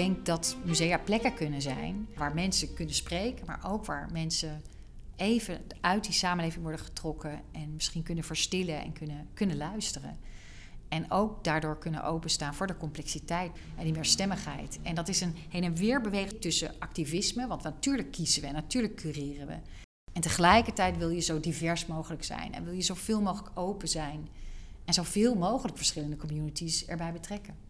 [0.00, 4.62] denk dat musea plekken kunnen zijn waar mensen kunnen spreken, maar ook waar mensen
[5.16, 10.18] even uit die samenleving worden getrokken en misschien kunnen verstillen en kunnen, kunnen luisteren.
[10.88, 14.78] En ook daardoor kunnen openstaan voor de complexiteit en die meerstemmigheid.
[14.82, 18.96] En dat is een heen en weer beweging tussen activisme, want natuurlijk kiezen we natuurlijk
[18.96, 19.56] cureren we.
[20.12, 24.28] En tegelijkertijd wil je zo divers mogelijk zijn en wil je zoveel mogelijk open zijn
[24.84, 27.69] en zoveel mogelijk verschillende communities erbij betrekken.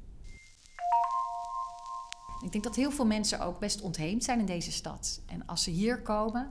[2.45, 5.21] Ik denk dat heel veel mensen ook best ontheemd zijn in deze stad.
[5.27, 6.51] En als ze hier komen,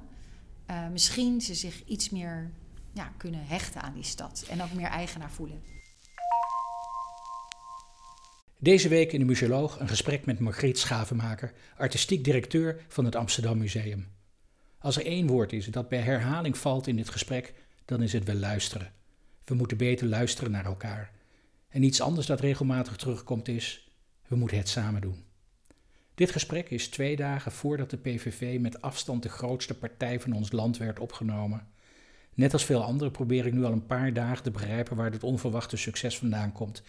[0.70, 2.52] uh, misschien ze zich iets meer
[2.94, 5.62] ja, kunnen hechten aan die stad en ook meer eigenaar voelen.
[8.60, 13.58] Deze week in de Museoloog een gesprek met Margriet Schavenmaker, artistiek directeur van het Amsterdam
[13.58, 14.08] Museum.
[14.80, 17.54] Als er één woord is dat bij herhaling valt in dit gesprek,
[17.86, 18.94] dan is het wel luisteren.
[19.46, 21.12] We moeten beter luisteren naar elkaar.
[21.70, 23.92] En iets anders dat regelmatig terugkomt is,
[24.28, 25.29] we moeten het samen doen.
[26.20, 30.52] Dit gesprek is twee dagen voordat de PVV met afstand de grootste partij van ons
[30.52, 31.68] land werd opgenomen.
[32.34, 35.24] Net als veel anderen probeer ik nu al een paar dagen te begrijpen waar dit
[35.24, 36.84] onverwachte succes vandaan komt.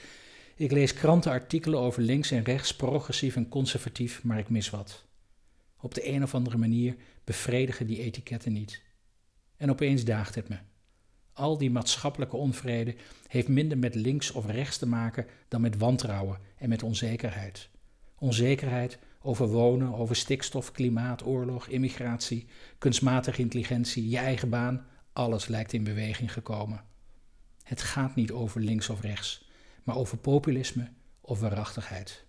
[0.57, 5.05] Ik lees krantenartikelen over links en rechts, progressief en conservatief, maar ik mis wat.
[5.81, 8.83] Op de een of andere manier bevredigen die etiketten niet.
[9.57, 10.57] En opeens daagt het me.
[11.33, 12.95] Al die maatschappelijke onvrede
[13.27, 17.69] heeft minder met links of rechts te maken dan met wantrouwen en met onzekerheid.
[18.19, 22.47] Onzekerheid over wonen, over stikstof, klimaat, oorlog, immigratie,
[22.79, 26.85] kunstmatige intelligentie, je eigen baan, alles lijkt in beweging gekomen.
[27.63, 29.49] Het gaat niet over links of rechts,
[29.85, 30.89] maar over populisme
[31.21, 32.25] of waarachtigheid.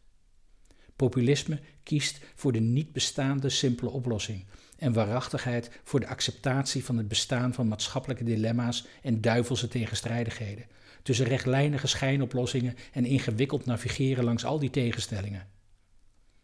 [0.95, 4.45] Populisme kiest voor de niet bestaande simpele oplossing
[4.78, 10.66] en waarachtigheid voor de acceptatie van het bestaan van maatschappelijke dilemma's en duivelse tegenstrijdigheden,
[11.03, 15.47] tussen rechtlijnige schijnoplossingen en ingewikkeld navigeren langs al die tegenstellingen.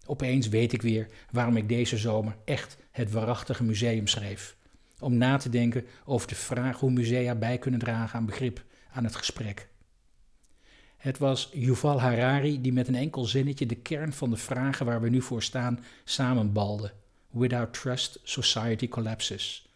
[0.07, 4.55] Opeens weet ik weer waarom ik deze zomer echt het waarachtige museum schreef.
[4.99, 9.03] Om na te denken over de vraag hoe musea bij kunnen dragen aan begrip, aan
[9.03, 9.69] het gesprek.
[10.97, 15.01] Het was Yuval Harari die met een enkel zinnetje de kern van de vragen waar
[15.01, 16.91] we nu voor staan samenbalde.
[17.29, 19.67] Without trust, society collapses.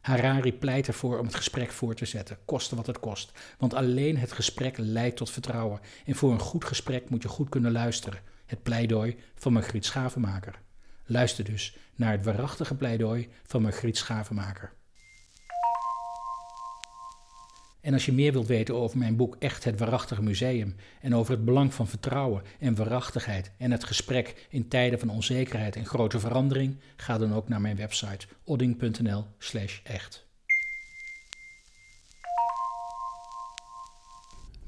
[0.00, 3.32] Harari pleit ervoor om het gesprek voor te zetten, koste wat het kost.
[3.58, 5.80] Want alleen het gesprek leidt tot vertrouwen.
[6.06, 8.20] En voor een goed gesprek moet je goed kunnen luisteren.
[8.50, 10.60] Het pleidooi van Margriet Schavenmaker.
[11.04, 14.72] Luister dus naar het waarachtige pleidooi van Margriet Schavenmaker.
[17.80, 21.34] En als je meer wilt weten over mijn boek Echt het Waarachtige Museum en over
[21.34, 26.20] het belang van vertrouwen en waarachtigheid en het gesprek in tijden van onzekerheid en grote
[26.20, 30.29] verandering, ga dan ook naar mijn website odding.nl/echt.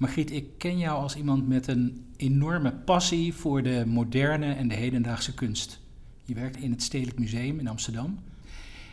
[0.02, 4.74] Margriet, ik ken jou als iemand met een enorme passie voor de moderne en de
[4.74, 5.80] hedendaagse kunst.
[6.24, 8.18] Je werkt in het Stedelijk Museum in Amsterdam.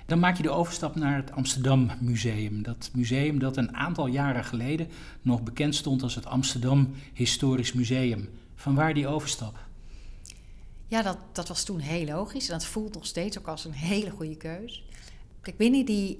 [0.05, 2.63] Dan maak je de overstap naar het Amsterdam Museum.
[2.63, 4.87] Dat museum dat een aantal jaren geleden
[5.21, 8.29] nog bekend stond als het Amsterdam Historisch Museum.
[8.55, 9.59] Vanwaar die overstap?
[10.87, 12.49] Ja, dat, dat was toen heel logisch.
[12.49, 14.83] En dat voelt nog steeds ook als een hele goede keus.
[15.41, 16.19] Kijk, binnen die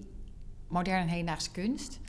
[0.67, 1.99] moderne en hedendaagse kunst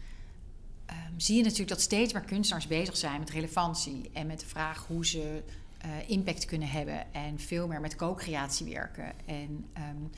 [0.90, 4.46] um, zie je natuurlijk dat steeds meer kunstenaars bezig zijn met relevantie en met de
[4.46, 5.42] vraag hoe ze
[5.84, 9.12] uh, impact kunnen hebben en veel meer met co-creatie werken.
[9.26, 10.10] En um,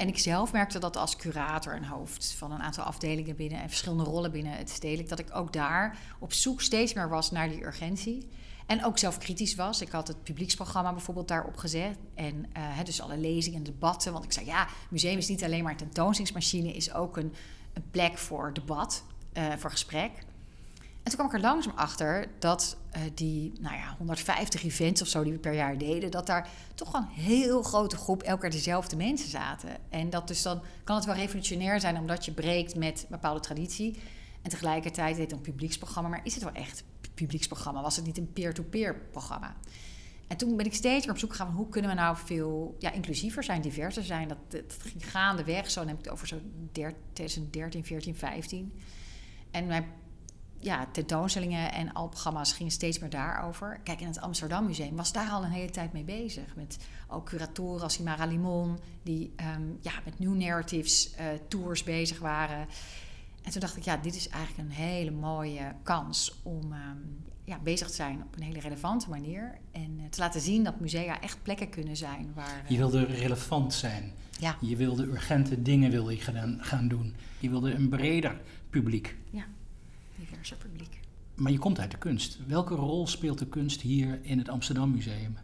[0.00, 3.68] en ik zelf merkte dat als curator en hoofd van een aantal afdelingen binnen en
[3.68, 7.48] verschillende rollen binnen het stedelijk, dat ik ook daar op zoek steeds meer was naar
[7.48, 8.28] die urgentie.
[8.66, 9.80] En ook zelf kritisch was.
[9.80, 11.96] Ik had het publieksprogramma bijvoorbeeld daarop gezet.
[12.14, 14.12] En uh, dus alle lezingen en debatten.
[14.12, 17.32] Want ik zei, ja, museum is niet alleen maar een tentoonstellingsmachine, is ook een,
[17.72, 20.10] een plek voor debat, uh, voor gesprek.
[21.02, 25.08] En toen kwam ik er langzaam achter dat uh, die nou ja, 150 events of
[25.08, 28.50] zo die we per jaar deden, dat daar toch een heel grote groep elke keer
[28.50, 29.70] dezelfde mensen zaten.
[29.88, 33.40] En dat dus dan kan het wel revolutionair zijn omdat je breekt met een bepaalde
[33.40, 33.98] traditie.
[34.42, 36.84] En tegelijkertijd heet het een publieksprogramma, maar is het wel echt
[37.14, 37.82] publieksprogramma?
[37.82, 39.56] Was het niet een peer-to-peer programma?
[40.26, 42.92] En toen ben ik steeds meer op zoek gegaan hoe kunnen we nou veel ja,
[42.92, 44.28] inclusiever zijn, diverser zijn.
[44.28, 46.36] Dat, dat ging gaandeweg, zo dan heb ik het over zo
[46.72, 48.72] 2013, 14, 15.
[49.50, 49.84] En mijn
[50.58, 53.80] ja, tentoonstellingen en al programma's gingen steeds meer daarover.
[53.84, 56.56] Kijk, in het Amsterdam Museum was daar al een hele tijd mee bezig.
[56.56, 62.18] Met ook curatoren als Imara Limon, die um, ja, met New Narratives uh, tours bezig
[62.18, 62.66] waren.
[63.42, 67.58] En toen dacht ik, ja, dit is eigenlijk een hele mooie kans om um, ja,
[67.58, 69.58] bezig te zijn op een hele relevante manier.
[69.72, 72.62] En uh, te laten zien dat musea echt plekken kunnen zijn waar...
[72.64, 74.12] Uh, je wilde relevant zijn.
[74.40, 74.56] Ja.
[74.60, 77.14] Je wilde urgente dingen wil je gaan, gaan doen.
[77.38, 78.40] Je wilde een breder
[78.70, 79.16] publiek.
[79.30, 79.44] Ja
[80.20, 81.00] diverse publiek.
[81.34, 82.38] Maar je komt uit de kunst.
[82.46, 85.38] Welke rol speelt de kunst hier in het Amsterdam Museum?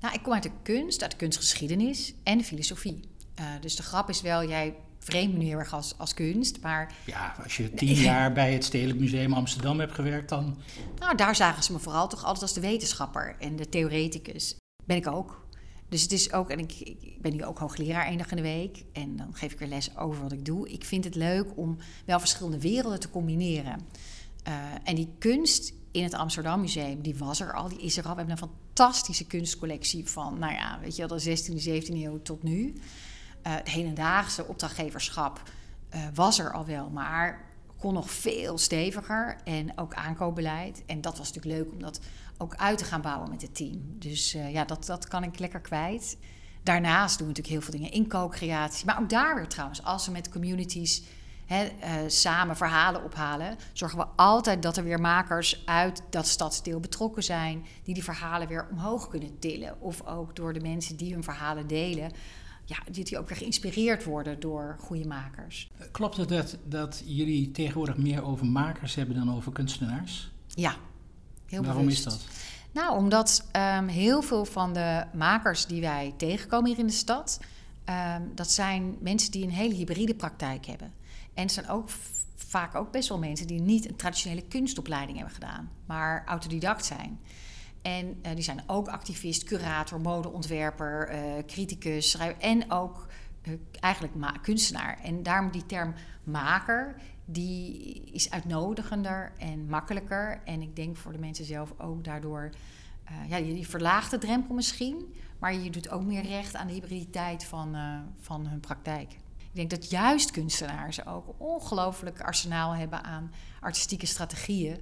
[0.00, 3.00] Nou, ik kom uit de kunst, uit de kunstgeschiedenis en de filosofie.
[3.40, 6.60] Uh, dus de grap is wel, jij vreemd me nu heel erg als, als kunst,
[6.60, 6.94] maar...
[7.06, 10.56] Ja, als je tien jaar bij het Stedelijk Museum Amsterdam hebt gewerkt, dan...
[10.98, 14.56] Nou, daar zagen ze me vooral toch altijd als de wetenschapper en de theoreticus.
[14.84, 15.43] Ben ik ook.
[15.88, 18.42] Dus het is ook, en ik, ik, ben nu ook hoogleraar één dag in de
[18.42, 18.84] week.
[18.92, 20.68] En dan geef ik er les over wat ik doe.
[20.68, 23.80] Ik vind het leuk om wel verschillende werelden te combineren.
[24.48, 24.54] Uh,
[24.84, 28.10] en die kunst in het Amsterdam Museum, die was er al, die is er al.
[28.10, 32.22] We hebben een fantastische kunstcollectie van, nou ja, weet je wel, de 16e, 17e eeuw
[32.22, 32.66] tot nu.
[32.66, 32.72] Uh,
[33.42, 35.42] het hedendaagse opdrachtgeverschap
[35.94, 37.44] uh, was er al wel, maar
[37.78, 39.36] kon nog veel steviger.
[39.44, 40.82] En ook aankoopbeleid.
[40.86, 42.00] En dat was natuurlijk leuk om dat
[42.38, 43.80] ook uit te gaan bouwen met het team.
[43.98, 46.16] Dus uh, ja, dat, dat kan ik lekker kwijt.
[46.62, 48.86] Daarnaast doen we natuurlijk heel veel dingen in co-creatie.
[48.86, 51.02] Maar ook daar weer trouwens, als we met communities
[51.46, 56.80] hè, uh, samen verhalen ophalen, zorgen we altijd dat er weer makers uit dat stadsdeel
[56.80, 59.80] betrokken zijn, die die verhalen weer omhoog kunnen tillen.
[59.80, 62.12] Of ook door de mensen die hun verhalen delen.
[62.66, 65.70] Ja, die ook weer geïnspireerd worden door goede makers.
[65.90, 70.30] Klopt het dat, dat jullie tegenwoordig meer over makers hebben dan over kunstenaars?
[70.46, 70.76] Ja,
[71.54, 72.20] heel Waarom is dat?
[72.72, 73.46] Nou, omdat
[73.76, 77.40] um, heel veel van de makers die wij tegenkomen hier in de stad,
[78.16, 80.92] um, dat zijn mensen die een hele hybride praktijk hebben.
[81.34, 81.88] En het zijn ook
[82.36, 87.18] vaak ook best wel mensen die niet een traditionele kunstopleiding hebben gedaan, maar autodidact zijn.
[87.82, 93.06] En uh, die zijn ook activist, curator, modeontwerper, uh, criticus, schrijver en ook
[93.42, 94.98] uh, eigenlijk kunstenaar.
[95.02, 96.94] En daarom die term maker,
[97.24, 100.40] die is uitnodigender en makkelijker.
[100.44, 102.50] En ik denk voor de mensen zelf ook daardoor,
[103.28, 107.44] ja, je verlaagt de drempel misschien, maar je doet ook meer recht aan de hybriditeit
[107.44, 107.76] van,
[108.20, 109.12] van hun praktijk.
[109.36, 114.78] Ik denk dat juist kunstenaars ook ongelooflijk arsenaal hebben aan artistieke strategieën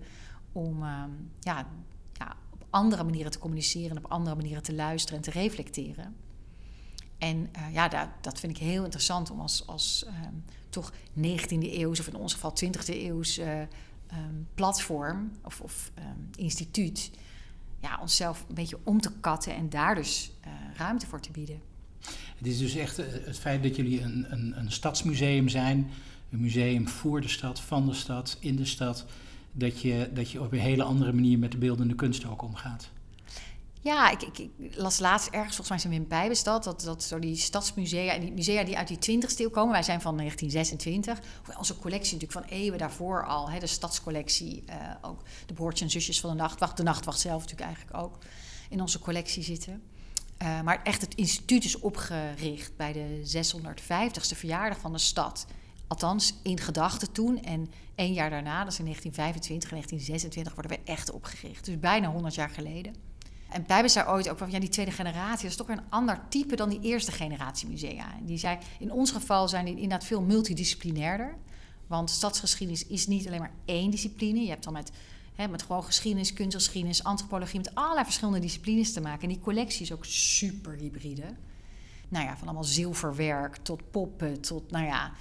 [0.53, 1.03] om uh,
[1.41, 1.67] ja,
[2.13, 6.17] ja, op andere manieren te communiceren en op andere manieren te luisteren en te reflecteren.
[7.19, 11.73] En uh, ja, dat, dat vind ik heel interessant om als, als um, toch 19e
[11.73, 17.11] eeuws, of in ons geval 20e eeuws uh, um, platform of, of um, instituut,
[17.81, 21.61] ja, onszelf een beetje om te katten en daar dus uh, ruimte voor te bieden.
[22.37, 25.91] Het is dus echt het feit dat jullie een, een, een stadsmuseum zijn,
[26.31, 29.05] een museum voor de stad, van de stad, in de stad,
[29.53, 32.91] dat je, dat je op een hele andere manier met de beeldende kunst ook omgaat.
[33.83, 37.03] Ja, ik, ik, ik, las laatst ergens, volgens mij zijn we in Bijbestad, dat, dat
[37.03, 40.17] zo die stadsmusea en die musea die uit die 20ste eeuw komen, wij zijn van
[40.17, 45.83] 1926, onze collectie natuurlijk van eeuwen daarvoor al, hè, de stadscollectie, uh, ook de broertjes
[45.83, 48.19] en zusjes van de nachtwacht, de nachtwacht zelf natuurlijk eigenlijk ook,
[48.69, 49.83] in onze collectie zitten.
[50.43, 55.47] Uh, maar echt het instituut is opgericht bij de 650ste verjaardag van de stad.
[55.87, 57.43] Althans, in gedachten toen.
[57.43, 61.65] En één jaar daarna, dat is in 1925 en 1926, worden we echt opgericht.
[61.65, 63.12] Dus bijna 100 jaar geleden.
[63.53, 65.91] En Bijbel zei ooit ook van, ja, die tweede generatie, dat is toch weer een
[65.91, 68.15] ander type dan die eerste generatie musea.
[68.19, 71.35] En die zei, in ons geval zijn die inderdaad veel multidisciplinairder.
[71.87, 74.43] Want stadsgeschiedenis is niet alleen maar één discipline.
[74.43, 74.93] Je hebt dan met
[75.35, 79.23] Hè, met gewoon geschiedenis, kunstgeschiedenis, antropologie, met allerlei verschillende disciplines te maken.
[79.23, 81.35] En die collectie is ook super hybride.
[82.09, 85.13] Nou ja, van allemaal zilverwerk tot poppen, tot nou ja,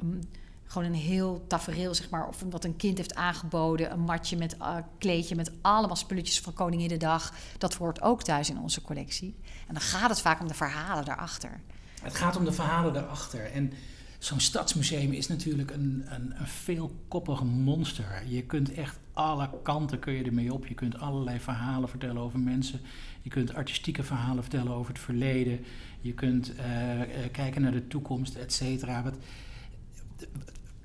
[0.00, 0.24] een,
[0.72, 2.28] gewoon een heel tafereel, zeg maar.
[2.28, 6.52] Of wat een kind heeft aangeboden, een matje met uh, kleedje met allemaal spulletjes van
[6.52, 7.34] Koningin de Dag.
[7.58, 9.34] Dat hoort ook thuis in onze collectie.
[9.68, 11.60] En dan gaat het vaak om de verhalen daarachter.
[12.02, 13.52] Het gaat om de verhalen daarachter.
[13.52, 13.72] En
[14.18, 18.22] zo'n stadsmuseum is natuurlijk een, een, een veelkoppig monster.
[18.26, 20.66] Je kunt echt alle kanten kun je ermee op.
[20.66, 22.80] Je kunt allerlei verhalen vertellen over mensen.
[23.22, 25.64] Je kunt artistieke verhalen vertellen over het verleden.
[26.00, 29.12] Je kunt uh, uh, kijken naar de toekomst, et cetera.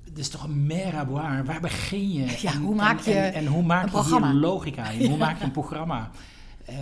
[0.08, 1.44] Het is toch een meraboir.
[1.44, 2.36] Waar begin je?
[2.40, 5.08] Ja, hoe maak je en, en, en hoe maak je hier logica in?
[5.08, 6.10] Hoe maak je een programma?
[6.70, 6.76] Uh,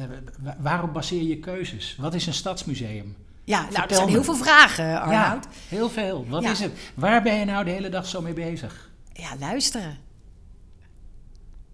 [0.59, 1.97] waarop baseer je keuzes?
[2.00, 3.16] Wat is een stadsmuseum?
[3.45, 4.12] Ja, nou, Vertel er zijn me.
[4.12, 5.45] heel veel vragen, Arnoud.
[5.45, 6.26] Ja, heel veel.
[6.28, 6.50] Wat ja.
[6.50, 6.73] is het?
[6.95, 8.90] Waar ben je nou de hele dag zo mee bezig?
[9.12, 9.99] Ja, luisteren.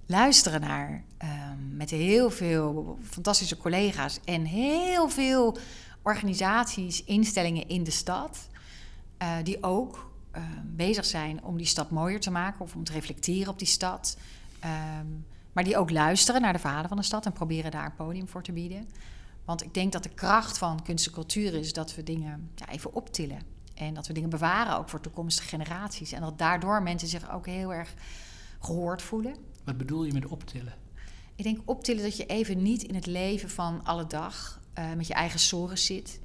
[0.06, 1.04] Luisteren naar.
[1.24, 5.58] Um, met heel veel fantastische collega's en heel veel
[6.02, 8.48] organisaties, instellingen in de stad.
[9.22, 12.92] Uh, die ook uh, bezig zijn om die stad mooier te maken of om te
[12.92, 14.16] reflecteren op die stad.
[15.00, 17.94] Um, maar die ook luisteren naar de verhalen van de stad en proberen daar een
[17.94, 18.88] podium voor te bieden.
[19.44, 22.68] Want ik denk dat de kracht van kunst en cultuur is dat we dingen ja,
[22.68, 23.40] even optillen.
[23.74, 26.12] En dat we dingen bewaren ook voor toekomstige generaties.
[26.12, 27.94] En dat daardoor mensen zich ook heel erg
[28.60, 29.36] gehoord voelen.
[29.64, 30.74] Wat bedoel je met optillen?
[31.34, 35.06] Ik denk optillen dat je even niet in het leven van alle dag uh, met
[35.06, 36.20] je eigen zorgen zit.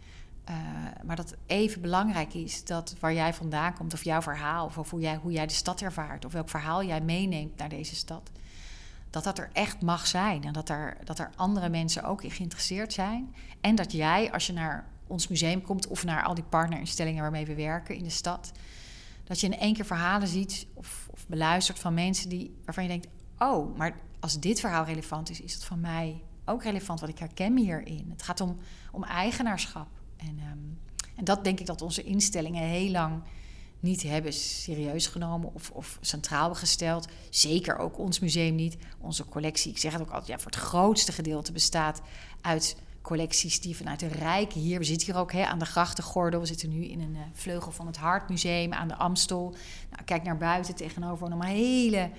[0.50, 0.56] Uh,
[1.04, 5.00] maar dat even belangrijk is dat waar jij vandaan komt, of jouw verhaal, of hoe
[5.00, 8.32] jij, hoe jij de stad ervaart, of welk verhaal jij meeneemt naar deze stad,
[9.10, 10.44] dat dat er echt mag zijn.
[10.44, 13.36] En dat er, dat er andere mensen ook in geïnteresseerd zijn.
[13.62, 17.46] En dat jij, als je naar ons museum komt of naar al die partnerinstellingen waarmee
[17.46, 18.51] we werken in de stad,
[19.24, 22.89] dat je in één keer verhalen ziet of, of beluistert van mensen die, waarvan je
[22.89, 27.10] denkt: oh, maar als dit verhaal relevant is, is het van mij ook relevant, wat
[27.10, 28.08] ik herken me hierin.
[28.10, 28.58] Het gaat om,
[28.92, 29.88] om eigenaarschap.
[30.18, 30.58] En, ehm,
[31.16, 33.22] en dat denk ik dat onze instellingen heel lang
[33.80, 37.08] niet hebben serieus genomen of, of centraal gesteld.
[37.30, 38.78] Zeker ook ons museum niet.
[39.00, 42.02] Onze collectie, ik zeg het ook altijd, ja, voor het grootste gedeelte bestaat
[42.42, 46.40] uit collecties die vanuit de Rijk hier, we zitten hier ook hè, aan de grachtengordel,
[46.40, 49.56] we zitten nu in een uh, vleugel van het Hartmuseum aan de Amstel.
[49.90, 52.10] Nou, kijk naar buiten tegenover nog maar hele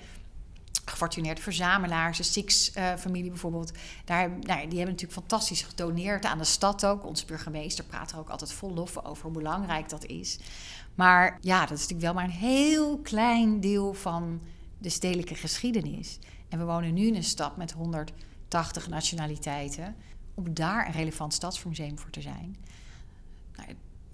[0.89, 3.71] gefortuneerde verzamelaars, de Six-familie bijvoorbeeld.
[4.05, 7.05] Daar, nou, die hebben natuurlijk fantastisch gedoneerd aan de stad ook.
[7.05, 10.39] Onze burgemeester praat er ook altijd vol lof over hoe belangrijk dat is.
[10.95, 14.41] Maar ja, dat is natuurlijk wel maar een heel klein deel van
[14.77, 16.19] de stedelijke geschiedenis.
[16.49, 19.95] En we wonen nu in een stad met 180 nationaliteiten.
[20.33, 22.57] Om daar een relevant stadsmuseum voor te zijn.
[23.55, 23.69] Nou,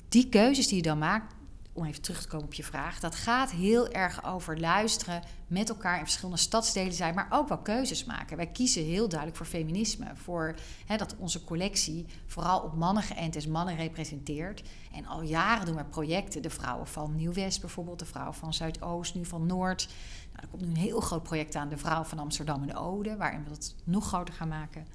[0.10, 1.34] die keuzes die je dan maakt,
[1.75, 5.70] om even terug te komen op je vraag, dat gaat heel erg over luisteren, met
[5.70, 8.38] elkaar in verschillende stadsdelen zijn, maar ook wel keuzes maken.
[8.38, 10.55] Wij kiezen heel duidelijk voor feminisme, voor
[10.86, 14.63] hè, dat onze collectie vooral op mannen geënt is, mannen representeert.
[14.91, 19.15] En al jaren doen we projecten, de vrouwen van Nieuw-West bijvoorbeeld, de vrouwen van Zuidoost,
[19.15, 19.88] nu van Noord.
[20.32, 22.75] Nou, er komt nu een heel groot project aan, de vrouwen van Amsterdam en de
[22.75, 24.88] Ode, waarin we dat nog groter gaan maken.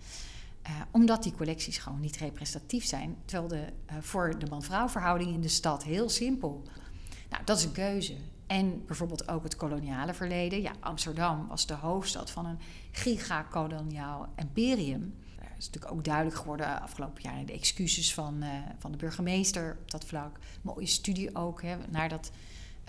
[0.71, 3.17] Uh, omdat die collecties gewoon niet representatief zijn.
[3.25, 6.63] Terwijl de, uh, voor de man-vrouw verhouding in de stad heel simpel.
[7.31, 8.15] Nou, dat is een keuze.
[8.47, 10.63] En bijvoorbeeld ook het koloniale verleden.
[10.63, 12.59] Ja, Amsterdam was de hoofdstad van een
[12.91, 15.15] gigakoloniaal imperium.
[15.37, 18.49] Dat is natuurlijk ook duidelijk geworden afgelopen jaar de excuses van, uh,
[18.79, 20.39] van de burgemeester op dat vlak.
[20.63, 22.31] Mooie studie ook hè, naar dat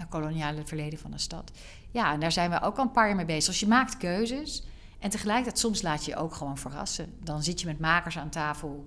[0.09, 1.51] koloniale verleden van de stad.
[1.91, 3.45] Ja, en daar zijn we ook al een paar jaar mee bezig.
[3.45, 4.63] Dus je maakt keuzes.
[5.01, 7.13] En tegelijkertijd, soms laat je je ook gewoon verrassen.
[7.23, 8.83] Dan zit je met makers aan tafel.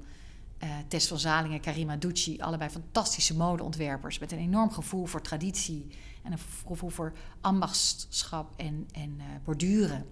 [0.62, 5.86] Uh, Tess van Zalingen, Karima Ducci, allebei fantastische modeontwerpers met een enorm gevoel voor traditie
[6.22, 10.06] en een gevoel voor ambachtschap en, en uh, borduren.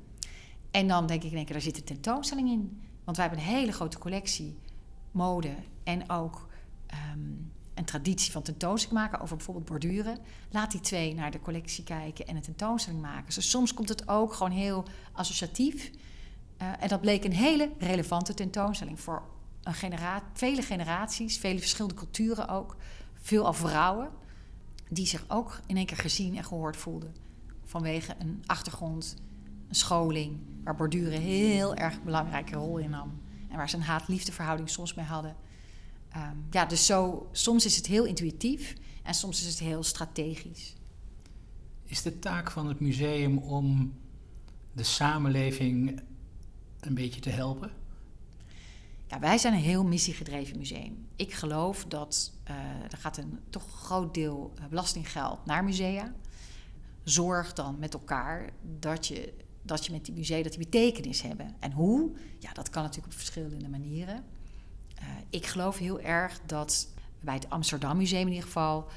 [0.70, 2.82] En dan denk ik, denk ik, daar zit een tentoonstelling in.
[3.04, 4.58] Want wij hebben een hele grote collectie
[5.10, 5.54] mode
[5.84, 6.48] en ook
[7.14, 10.18] um, een traditie van tentoonstelling maken over bijvoorbeeld borduren.
[10.50, 13.34] Laat die twee naar de collectie kijken en een tentoonstelling maken.
[13.34, 15.90] Dus soms komt het ook gewoon heel associatief.
[16.62, 19.22] Uh, en dat bleek een hele relevante tentoonstelling voor
[19.62, 22.76] een vele generaties, vele verschillende culturen ook.
[23.20, 24.10] Veel vrouwen
[24.88, 27.14] die zich ook in één keer gezien en gehoord voelden.
[27.64, 29.16] Vanwege een achtergrond,
[29.68, 33.20] een scholing, waar borduren heel erg belangrijke rol in nam.
[33.48, 35.36] En waar ze een haat-liefdeverhouding soms mee hadden.
[36.16, 40.74] Um, ja, dus zo, soms is het heel intuïtief en soms is het heel strategisch.
[41.84, 43.94] Is de taak van het museum om
[44.72, 46.00] de samenleving
[46.80, 47.70] een beetje te helpen?
[49.06, 51.06] Ja, wij zijn een heel missiegedreven museum.
[51.16, 52.56] Ik geloof dat uh,
[52.90, 56.12] er gaat een toch groot deel eh, belastinggeld naar musea.
[57.04, 61.54] Zorg dan met elkaar dat je, dat je met die musea dat die betekenis hebben.
[61.60, 62.12] En hoe?
[62.38, 64.24] Ja, dat kan natuurlijk op verschillende manieren.
[65.02, 66.88] Uh, ik geloof heel erg dat
[67.20, 68.88] bij het Amsterdam Museum in ieder geval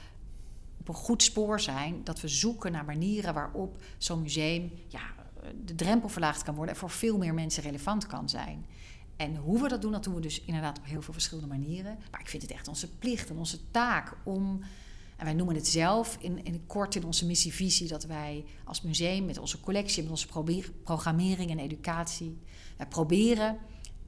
[0.80, 5.02] op een goed spoor zijn dat we zoeken naar manieren waarop zo'n museum ja,
[5.66, 8.66] de drempel verlaagd kan worden en voor veel meer mensen relevant kan zijn.
[9.16, 11.98] En hoe we dat doen, dat doen we dus inderdaad op heel veel verschillende manieren.
[12.12, 14.62] Maar ik vind het echt onze plicht en onze taak om.
[15.16, 19.26] En wij noemen het zelf in, in kort in onze missievisie dat wij als museum
[19.26, 20.28] met onze collectie, met onze
[20.84, 22.38] programmering en educatie,
[22.78, 23.58] wij proberen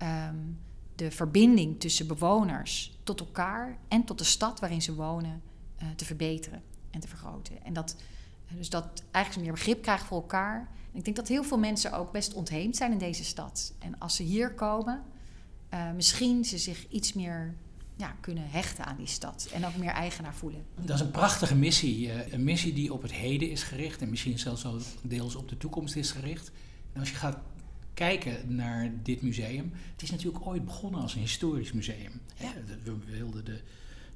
[0.02, 0.60] um,
[0.98, 5.42] de verbinding tussen bewoners tot elkaar en tot de stad waarin ze wonen
[5.82, 7.64] uh, te verbeteren en te vergroten.
[7.64, 7.96] En dat,
[8.56, 10.70] dus dat eigenlijk meer begrip krijgen voor elkaar.
[10.92, 13.74] Ik denk dat heel veel mensen ook best ontheemd zijn in deze stad.
[13.80, 15.04] En als ze hier komen,
[15.74, 17.56] uh, misschien ze zich iets meer
[17.96, 20.66] ja, kunnen hechten aan die stad en ook meer eigenaar voelen.
[20.82, 22.34] Dat is een prachtige missie.
[22.34, 25.58] Een missie die op het heden is gericht en misschien zelfs ook deels op de
[25.58, 26.52] toekomst is gericht.
[26.94, 27.38] En als je gaat
[27.98, 29.72] kijken naar dit museum.
[29.92, 32.22] Het is natuurlijk ooit begonnen als een historisch museum.
[32.36, 32.54] Ja.
[32.84, 33.60] We wilden de,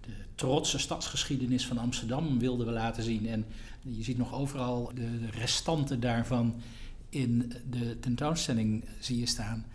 [0.01, 3.27] de trotse stadsgeschiedenis van Amsterdam wilden we laten zien.
[3.27, 3.45] En
[3.81, 6.61] je ziet nog overal de, de restanten daarvan
[7.09, 9.65] in de tentoonstelling zie je staan.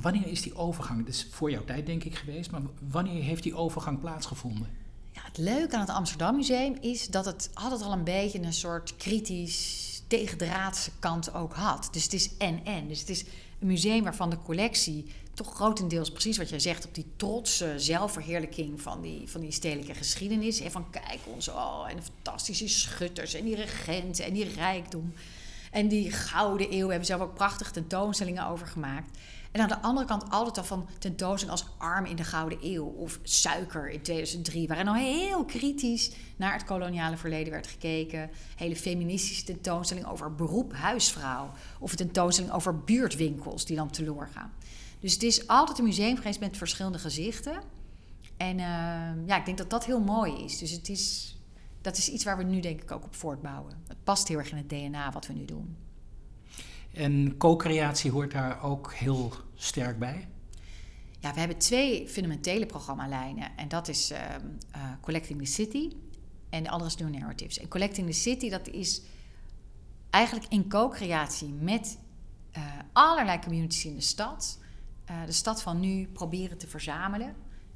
[0.00, 3.42] Wanneer is die overgang, dat is voor jouw tijd denk ik geweest, maar wanneer heeft
[3.42, 4.68] die overgang plaatsgevonden?
[5.12, 8.52] Ja, het leuke aan het Amsterdam Museum is dat het altijd al een beetje een
[8.52, 11.88] soort kritisch tegendraadse kant ook had.
[11.92, 12.88] Dus het is en-en.
[12.88, 13.24] Dus het is
[13.60, 16.86] een museum waarvan de collectie toch grotendeels precies wat jij zegt...
[16.86, 20.60] op die trotse zelfverheerlijking van die, van die stedelijke geschiedenis.
[20.60, 25.12] En van kijk ons, oh, en de fantastische schutters en die regenten en die rijkdom.
[25.70, 29.18] En die gouden eeuw hebben ze zelf ook prachtige tentoonstellingen over gemaakt.
[29.52, 32.84] En aan de andere kant altijd al van tentoonstellingen als Arm in de Gouden Eeuw
[32.84, 38.30] of Suiker in 2003, waarin al heel kritisch naar het koloniale verleden werd gekeken.
[38.56, 44.52] Hele feministische tentoonstelling over beroep huisvrouw of een tentoonstelling over buurtwinkels die dan teloor gaan.
[45.00, 47.62] Dus het is altijd een museum geweest met verschillende gezichten.
[48.36, 48.64] En uh,
[49.26, 50.58] ja, ik denk dat dat heel mooi is.
[50.58, 51.36] Dus het is,
[51.80, 53.72] dat is iets waar we nu denk ik ook op voortbouwen.
[53.88, 55.76] Het past heel erg in het DNA wat we nu doen.
[56.98, 60.28] En co-creatie hoort daar ook heel sterk bij?
[61.20, 63.56] Ja, we hebben twee fundamentele programmalijnen.
[63.56, 65.90] En dat is uh, uh, Collecting the City
[66.50, 67.58] en de andere is New Narratives.
[67.58, 69.02] En Collecting the City, dat is
[70.10, 71.98] eigenlijk in co-creatie met
[72.56, 74.58] uh, allerlei communities in de stad.
[75.26, 77.34] de stad van nu proberen te verzamelen.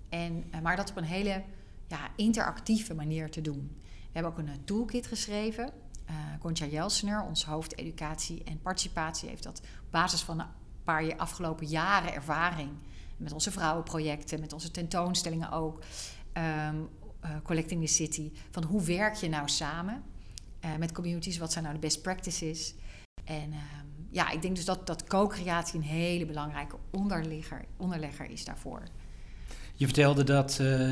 [0.08, 1.42] En, maar dat op een hele
[1.88, 3.80] ja, interactieve manier te doen.
[3.82, 5.72] We hebben ook een toolkit geschreven.
[6.12, 10.46] Uh, Gonja Jelsener, ons hoofd educatie en participatie, heeft dat op basis van een
[10.84, 12.70] paar jaar afgelopen jaren ervaring
[13.16, 15.82] met onze vrouwenprojecten, met onze tentoonstellingen ook,
[16.32, 16.88] um,
[17.24, 20.02] uh, Collecting the City, van hoe werk je nou samen
[20.64, 22.74] uh, met communities, wat zijn nou de best practices.
[23.24, 28.44] En um, ja, ik denk dus dat, dat co-creatie een hele belangrijke onderligger, onderlegger is
[28.44, 28.82] daarvoor.
[29.82, 30.90] Je vertelde dat uh,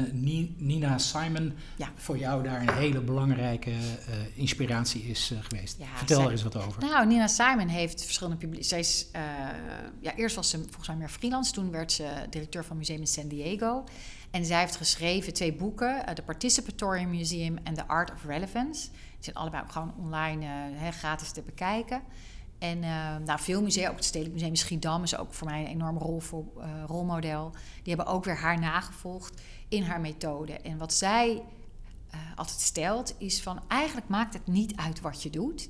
[0.56, 1.88] Nina Simon ja.
[1.97, 3.76] voor jou daar een hele belangrijke uh,
[4.35, 5.76] inspiratie is uh, geweest.
[5.78, 6.82] Ja, Vertel zij, er eens wat over.
[6.82, 9.06] Nou, Nina Simon heeft verschillende is,
[10.00, 11.52] ja, eerst was ze volgens mij meer freelance.
[11.52, 13.85] Toen werd ze directeur van museum in San Diego.
[14.30, 18.88] En zij heeft geschreven twee boeken: The Participatory Museum en The Art of Relevance.
[18.90, 20.47] Die zijn allebei ook gewoon online
[20.90, 22.02] gratis te bekijken.
[22.61, 25.71] En uh, nou, veel musea, ook het Stedelijk Museum Schiedam is ook voor mij een
[25.71, 27.50] enorm rol voor, uh, rolmodel.
[27.83, 30.52] Die hebben ook weer haar nagevolgd in haar methode.
[30.52, 31.43] En wat zij
[32.14, 35.69] uh, altijd stelt is van eigenlijk maakt het niet uit wat je doet.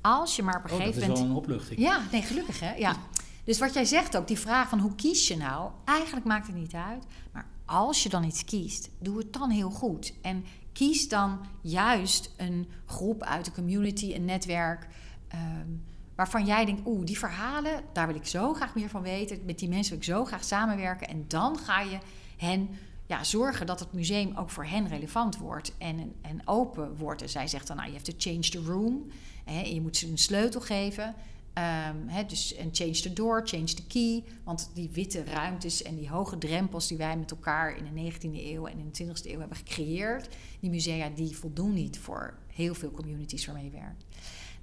[0.00, 1.18] Als je maar op een oh, gegeven moment...
[1.18, 1.80] dat is wel een opluchting.
[1.80, 2.74] Ja, nee, gelukkig hè.
[2.74, 2.96] Ja.
[3.44, 5.70] Dus wat jij zegt ook, die vraag van hoe kies je nou?
[5.84, 7.04] Eigenlijk maakt het niet uit.
[7.32, 10.14] Maar als je dan iets kiest, doe het dan heel goed.
[10.22, 14.88] En kies dan juist een groep uit de community, een netwerk...
[15.34, 15.90] Um,
[16.22, 19.40] waarvan jij denkt, oeh, die verhalen, daar wil ik zo graag meer van weten.
[19.44, 21.08] Met die mensen wil ik zo graag samenwerken.
[21.08, 21.98] En dan ga je
[22.36, 22.68] hen
[23.06, 27.22] ja, zorgen dat het museum ook voor hen relevant wordt en, en open wordt.
[27.22, 29.10] En zij zegt dan, nou, je hebt to change the room.
[29.44, 31.06] Hè, je moet ze een sleutel geven.
[31.06, 34.24] Um, hè, dus en change the door, change the key.
[34.44, 38.44] Want die witte ruimtes en die hoge drempels die wij met elkaar in de 19e
[38.46, 40.28] eeuw en in de 20e eeuw hebben gecreëerd,
[40.60, 44.04] die musea die voldoen niet voor heel veel communities waarmee je werkt.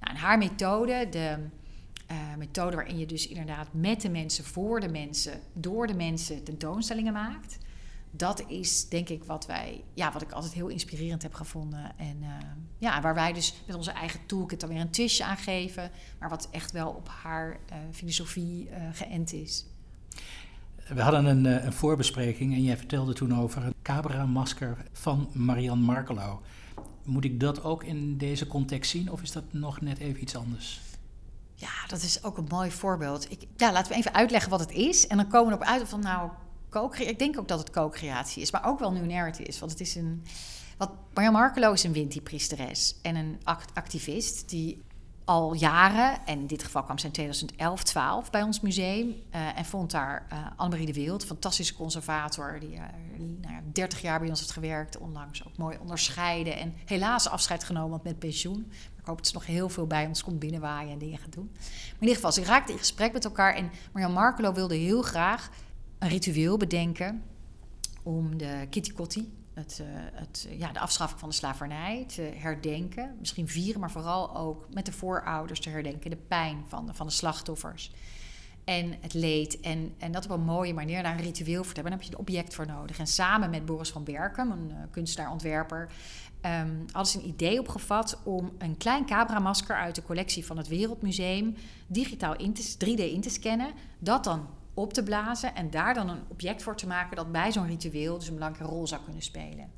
[0.00, 1.36] Nou, haar methode, de
[2.10, 6.44] uh, methode waarin je dus inderdaad met de mensen, voor de mensen, door de mensen
[6.44, 7.58] tentoonstellingen maakt.
[8.10, 11.92] Dat is denk ik wat wij, ja, wat ik altijd heel inspirerend heb gevonden.
[11.96, 12.28] En uh,
[12.78, 15.90] ja, waar wij dus met onze eigen toolkit dan weer een twistje aan geven.
[16.18, 19.64] Maar wat echt wel op haar uh, filosofie geënt is.
[20.94, 26.38] We hadden een, een, voorbespreking en jij vertelde toen over het Cabra-masker van Marianne Markelau.
[27.04, 30.36] Moet ik dat ook in deze context zien of is dat nog net even iets
[30.36, 30.80] anders?
[31.54, 33.30] Ja, dat is ook een mooi voorbeeld.
[33.30, 35.06] Ik, ja, laten we even uitleggen wat het is.
[35.06, 36.30] En dan komen we erop uit van nou,
[36.70, 37.12] co-creatie.
[37.12, 39.58] Ik denk ook dat het co-creatie is, maar ook wel new narrative is.
[39.58, 40.22] Want het is een.
[40.76, 43.38] Wat, Marjan Markelo is een Winti-priesteres en een
[43.74, 44.82] activist die
[45.24, 49.08] al jaren, en in dit geval kwam ze in 2011, 12 bij ons museum.
[49.08, 52.82] Uh, en vond daar uh, Annemarie de Wild, fantastische conservator, die uh,
[53.18, 56.56] nou ja, 30 jaar bij ons heeft gewerkt, onlangs ook mooi onderscheiden.
[56.56, 58.72] En helaas afscheid genomen met pensioen.
[58.98, 61.50] Ik hoop dat ze nog heel veel bij ons komt binnenwaaien en dingen gaat doen.
[61.52, 63.54] Maar in ieder geval, ze raakten in gesprek met elkaar.
[63.54, 65.50] En Marjan Markelo wilde heel graag
[65.98, 67.22] een ritueel bedenken
[68.02, 73.16] om de Kitty Kotti, het, uh, het, ja, de afschaffing van de slavernij te herdenken.
[73.18, 76.10] Misschien vieren, maar vooral ook met de voorouders te herdenken.
[76.10, 77.92] De pijn van de, van de slachtoffers.
[78.64, 79.60] En het leed.
[79.60, 81.92] En, en dat op een mooie manier naar een ritueel voor te hebben.
[81.92, 82.98] Daar heb je een object voor nodig.
[82.98, 85.88] En samen met Boris van Berkem, een uh, kunstenaar-ontwerper...
[86.46, 90.68] Um, hadden ze een idee opgevat om een klein cabramasker uit de collectie van het
[90.68, 91.54] Wereldmuseum
[91.86, 93.72] digitaal in te, 3D in te scannen.
[93.98, 94.48] Dat dan
[94.80, 98.18] op te blazen en daar dan een object voor te maken dat bij zo'n ritueel
[98.18, 99.70] dus een belangrijke rol zou kunnen spelen.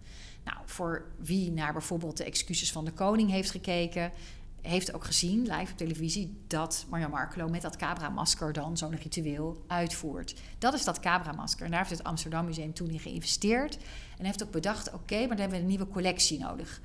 [0.44, 4.12] Nou, voor wie naar bijvoorbeeld de excuses van de koning heeft gekeken,
[4.60, 9.64] heeft ook gezien live op televisie dat Marjan Markelo met dat Cabra-masker dan zo'n ritueel
[9.66, 10.34] uitvoert.
[10.58, 11.64] Dat is dat Cabra-masker.
[11.64, 13.78] En daar heeft het Amsterdam Museum toen in geïnvesteerd.
[14.18, 16.80] En heeft ook bedacht: oké, maar dan hebben we een nieuwe collectie nodig.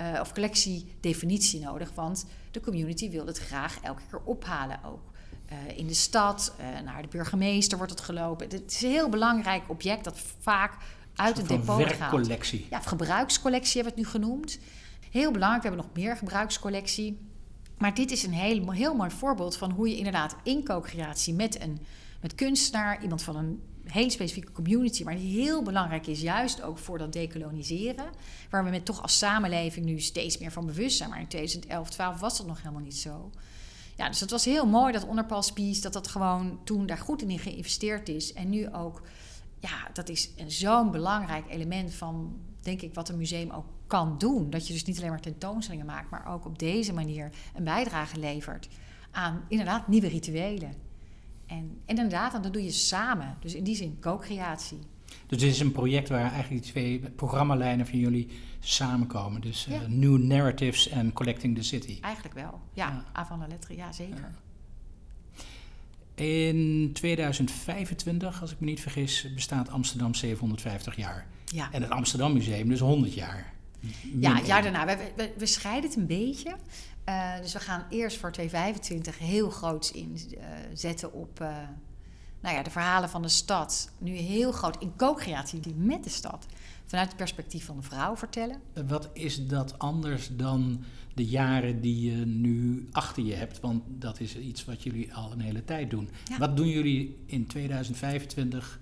[0.00, 5.11] Uh, of collectiedefinitie nodig, want de community wil het graag elke keer ophalen ook.
[5.52, 8.48] Uh, in de stad, uh, naar de burgemeester wordt het gelopen.
[8.48, 10.76] Het is een heel belangrijk object dat vaak
[11.14, 11.98] uit het depot gaat.
[11.98, 12.66] werkcollectie.
[12.70, 14.58] Ja, gebruikscollectie hebben we het nu genoemd.
[15.10, 17.18] Heel belangrijk, we hebben nog meer gebruikscollectie.
[17.78, 21.60] Maar dit is een heel, heel mooi voorbeeld van hoe je inderdaad in co-creatie met
[21.60, 21.80] een
[22.22, 26.78] met kunstenaar, iemand van een hele specifieke community, maar die heel belangrijk is, juist ook
[26.78, 28.06] voor dat decoloniseren.
[28.50, 31.10] Waar we met toch als samenleving nu steeds meer van bewust zijn.
[31.10, 33.30] Maar in 2011, 12 was dat nog helemaal niet zo.
[33.96, 37.38] Ja, dus het was heel mooi dat onderpaspies, dat dat gewoon toen daar goed in
[37.38, 38.32] geïnvesteerd is.
[38.32, 39.02] En nu ook,
[39.58, 44.50] ja, dat is zo'n belangrijk element van, denk ik, wat een museum ook kan doen.
[44.50, 48.18] Dat je dus niet alleen maar tentoonstellingen maakt, maar ook op deze manier een bijdrage
[48.18, 48.68] levert
[49.10, 50.74] aan inderdaad nieuwe rituelen.
[51.46, 53.36] En, en inderdaad, dat doe je samen.
[53.40, 54.78] Dus in die zin, co-creatie.
[55.32, 58.28] Dus dit is een project waar eigenlijk die twee programmalijnen van jullie
[58.60, 59.40] samenkomen.
[59.40, 59.74] Dus ja.
[59.74, 61.98] uh, New Narratives en Collecting the City.
[62.00, 62.88] Eigenlijk wel, ja.
[62.88, 63.04] ja.
[63.12, 64.30] Avant la lettre, ja zeker.
[66.14, 71.26] In 2025, als ik me niet vergis, bestaat Amsterdam 750 jaar.
[71.44, 71.72] Ja.
[71.72, 73.52] En het Amsterdam Museum dus 100 jaar.
[74.20, 74.86] Ja, het jaar daarna.
[74.86, 76.56] We, we, we, scheiden het een beetje.
[77.08, 81.42] Uh, dus we gaan eerst voor 2025 heel groots inzetten uh, op
[82.42, 83.90] nou ja, de verhalen van de stad.
[83.98, 86.46] Nu heel groot in co-creatie met de stad.
[86.86, 88.60] Vanuit het perspectief van de vrouw vertellen.
[88.86, 93.60] Wat is dat anders dan de jaren die je nu achter je hebt?
[93.60, 96.10] Want dat is iets wat jullie al een hele tijd doen.
[96.24, 96.38] Ja.
[96.38, 98.80] Wat doen jullie in 2025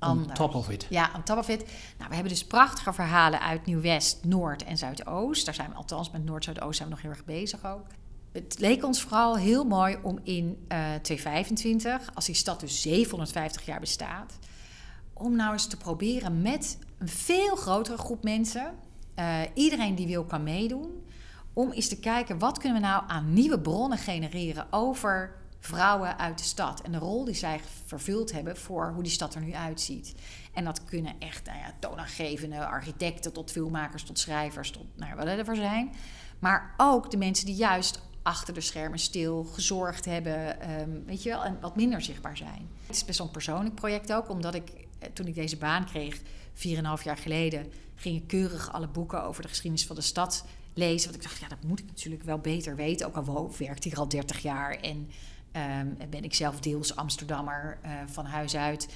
[0.00, 0.86] On top of it.
[0.90, 1.58] Ja, on top of it.
[1.96, 5.44] Nou, we hebben dus prachtige verhalen uit Nieuw-West, Noord en Zuidoost.
[5.44, 7.86] Daar zijn we althans met Noord, Zuidoost zijn we nog heel erg bezig ook.
[8.32, 12.80] Het leek ons vooral heel mooi om in uh, eh, 2025, als die stad dus
[12.80, 14.38] 750 jaar bestaat,
[15.12, 18.74] om nou eens te proberen met een veel grotere groep mensen,
[19.18, 21.06] uh, iedereen die wil kan meedoen,
[21.52, 26.38] om eens te kijken wat kunnen we nou aan nieuwe bronnen genereren over vrouwen uit
[26.38, 29.54] de stad en de rol die zij vervuld hebben voor hoe die stad er nu
[29.54, 30.14] uitziet.
[30.52, 35.26] En dat kunnen echt nou ja, toonaangevende architecten tot filmmakers, tot schrijvers, tot nou, wat
[35.26, 35.92] er zijn.
[36.38, 41.28] Maar ook de mensen die juist achter de schermen stil gezorgd hebben, um, weet je
[41.28, 42.68] wel, en wat minder zichtbaar zijn.
[42.86, 45.84] Het is best wel een persoonlijk project ook, omdat ik eh, toen ik deze baan
[45.84, 46.22] kreeg, 4,5
[47.04, 51.10] jaar geleden, ging ik keurig alle boeken over de geschiedenis van de stad lezen.
[51.10, 53.06] Want ik dacht, ja, dat moet ik natuurlijk wel beter weten.
[53.06, 55.08] Ook al werkt hier al 30 jaar en
[55.52, 58.88] Um, ben ik zelf deels Amsterdammer uh, van huis uit.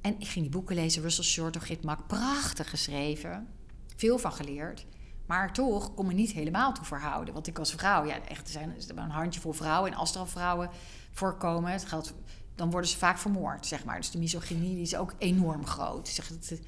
[0.00, 2.06] En ik ging die boeken lezen, Russell Short door Git Mak.
[2.06, 3.48] Prachtig geschreven.
[3.96, 4.86] Veel van geleerd.
[5.32, 7.34] Maar toch kon me niet helemaal toe verhouden.
[7.34, 9.92] Want ik als vrouw, ja, echt, er zijn een handjevol vrouwen.
[9.92, 10.70] En als er al vrouwen
[11.12, 12.14] voorkomen, het geldt,
[12.54, 13.96] dan worden ze vaak vermoord, zeg maar.
[13.96, 16.08] Dus de misogynie is ook enorm groot.
[16.08, 16.60] Zeg, het,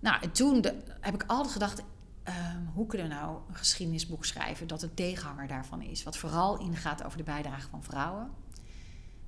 [0.00, 0.64] nou, en toen
[1.00, 1.82] heb ik altijd gedacht,
[2.24, 6.02] Ehm, hoe kunnen we nou een geschiedenisboek schrijven dat een tegenhanger daarvan is?
[6.02, 8.30] Wat vooral ingaat over de bijdrage van vrouwen.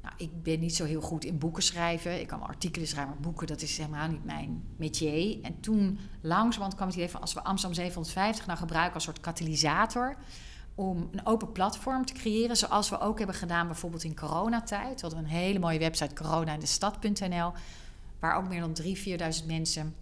[0.07, 2.21] Nou, ik ben niet zo heel goed in boeken schrijven.
[2.21, 5.39] Ik kan artikelen schrijven, maar boeken, dat is helemaal niet mijn métier.
[5.43, 7.21] En toen langzamerhand kwam het idee van...
[7.21, 10.17] als we Amsterdam 750 nou gebruiken als soort katalysator...
[10.75, 14.95] om een open platform te creëren, zoals we ook hebben gedaan bijvoorbeeld in coronatijd.
[14.95, 17.53] We hadden een hele mooie website, corona-in-de-stad.nl...
[18.21, 18.89] waar ook meer dan 3.000,
[19.41, 19.95] 4.000 mensen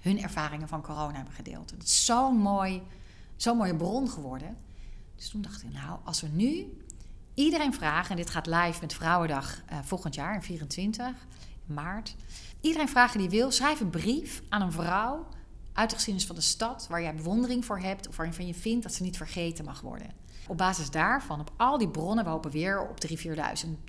[0.00, 1.70] hun ervaringen van corona hebben gedeeld.
[1.70, 2.82] Het is zo'n mooi,
[3.36, 4.56] zo'n mooie bron geworden.
[5.16, 6.79] Dus toen dacht ik, nou, als we nu
[7.44, 11.06] iedereen vragen, en dit gaat live met Vrouwendag uh, volgend jaar, in 24
[11.66, 12.16] maart.
[12.60, 15.26] Iedereen vragen die wil, schrijf een brief aan een vrouw
[15.72, 18.82] uit de geschiedenis van de stad, waar jij bewondering voor hebt of waarvan je vindt
[18.82, 20.10] dat ze niet vergeten mag worden.
[20.46, 23.32] Op basis daarvan, op al die bronnen, we hopen weer op 3.000, 4.000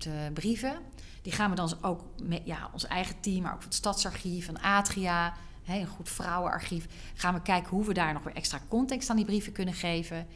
[0.07, 0.79] uh, brieven.
[1.21, 4.61] Die gaan we dan ook met ja, ons eigen team, maar ook het Stadsarchief, van
[4.61, 5.33] Atria,
[5.67, 9.25] een goed vrouwenarchief, gaan we kijken hoe we daar nog weer extra context aan die
[9.25, 10.27] brieven kunnen geven.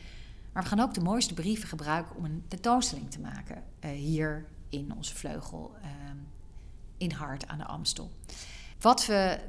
[0.56, 4.46] Maar we gaan ook de mooiste brieven gebruiken om een tentoonstelling te maken uh, hier
[4.70, 5.88] in onze vleugel uh,
[6.98, 8.12] in Hart aan de Amstel.
[8.80, 9.40] Wat we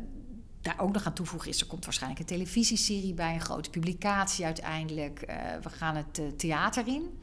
[0.61, 4.45] daar ook nog aan toevoegen is, er komt waarschijnlijk een televisieserie bij, een grote publicatie
[4.45, 5.25] uiteindelijk.
[5.29, 7.19] Uh, we gaan het theater in.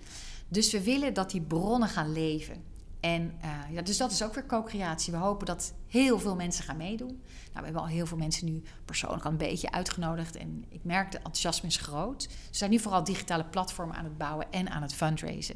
[0.48, 2.63] Dus we willen dat die bronnen gaan leven.
[3.04, 5.13] En uh, ja, dus dat is ook weer co-creatie.
[5.13, 7.08] We hopen dat heel veel mensen gaan meedoen.
[7.08, 7.20] Nou,
[7.54, 10.36] we hebben al heel veel mensen nu persoonlijk al een beetje uitgenodigd.
[10.36, 12.24] En ik merk, de enthousiasme is groot.
[12.24, 15.56] Ze zijn nu vooral digitale platformen aan het bouwen en aan het fundraisen.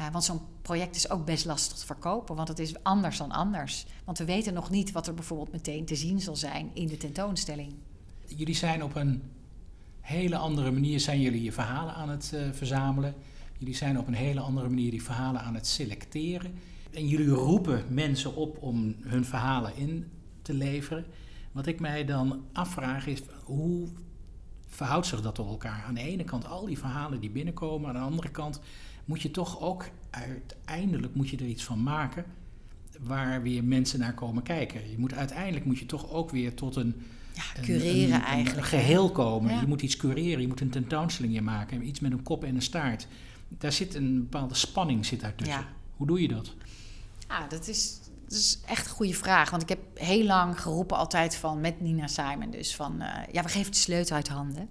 [0.00, 3.30] Uh, want zo'n project is ook best lastig te verkopen, want het is anders dan
[3.30, 3.86] anders.
[4.04, 6.96] Want we weten nog niet wat er bijvoorbeeld meteen te zien zal zijn in de
[6.96, 7.74] tentoonstelling.
[8.26, 9.22] Jullie zijn op een
[10.00, 13.14] hele andere manier zijn jullie je verhalen aan het uh, verzamelen.
[13.58, 16.54] Jullie zijn op een hele andere manier die verhalen aan het selecteren.
[16.90, 20.06] En jullie roepen mensen op om hun verhalen in
[20.42, 21.04] te leveren.
[21.52, 23.88] Wat ik mij dan afvraag is, hoe
[24.68, 25.84] verhoudt zich dat tot elkaar?
[25.86, 28.60] Aan de ene kant al die verhalen die binnenkomen, aan de andere kant
[29.04, 32.24] moet je toch ook uiteindelijk moet je er iets van maken
[33.00, 34.90] waar weer mensen naar komen kijken.
[34.90, 36.94] Je moet, uiteindelijk moet je toch ook weer tot een,
[37.34, 38.56] ja, cureren eigenlijk.
[38.56, 39.60] Een geheel komen.
[39.60, 42.62] Je moet iets cureren, je moet een tentoonstelling maken, iets met een kop en een
[42.62, 43.06] staart.
[43.48, 45.60] Daar zit een bepaalde spanning zit daartussen.
[45.60, 45.68] Ja.
[45.96, 46.54] Hoe doe je dat?
[47.28, 49.50] Ja, dat is, dat is echt een goede vraag.
[49.50, 53.00] Want ik heb heel lang geroepen altijd van, met Nina Simon dus, van...
[53.00, 54.68] eh, ja, we geven de sleutel uit handen.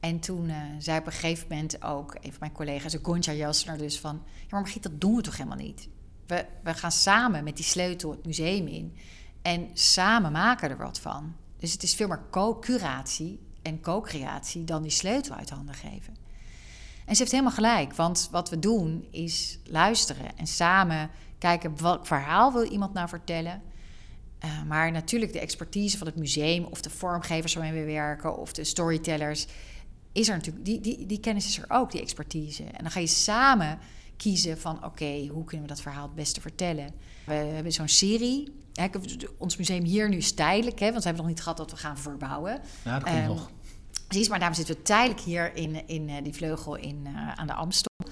[0.00, 3.78] En toen eh, zei op een gegeven moment ook een van mijn collega's, Gonja Jasner,
[3.78, 4.22] dus van...
[4.24, 5.88] Ja, maar Margriet, dat doen we toch helemaal niet?
[6.26, 8.96] We, we gaan samen met die sleutel het museum in.
[9.42, 11.34] En samen maken er wat van.
[11.56, 16.16] Dus het is veel meer co-curatie en co-creatie dan die sleutel uit handen geven.
[17.08, 22.06] En ze heeft helemaal gelijk, want wat we doen is luisteren en samen kijken welk
[22.06, 23.62] verhaal wil iemand nou vertellen.
[24.44, 28.52] Uh, maar natuurlijk de expertise van het museum of de vormgevers waarmee we werken of
[28.52, 29.46] de storytellers
[30.12, 32.64] is er natuurlijk, die, die, die kennis is er ook, die expertise.
[32.64, 33.78] En dan ga je samen
[34.16, 36.94] kiezen van oké, hoe kunnen we dat verhaal het beste vertellen.
[37.24, 38.52] We hebben zo'n serie.
[39.38, 41.76] Ons museum hier nu is tijdelijk, hè, want we hebben nog niet gehad dat we
[41.76, 42.60] gaan verbouwen.
[42.84, 43.50] Ja, dat komt um, nog.
[44.08, 47.46] Precies, maar daarom zitten we tijdelijk hier in, in uh, die vleugel in, uh, aan
[47.46, 48.08] de Amstel.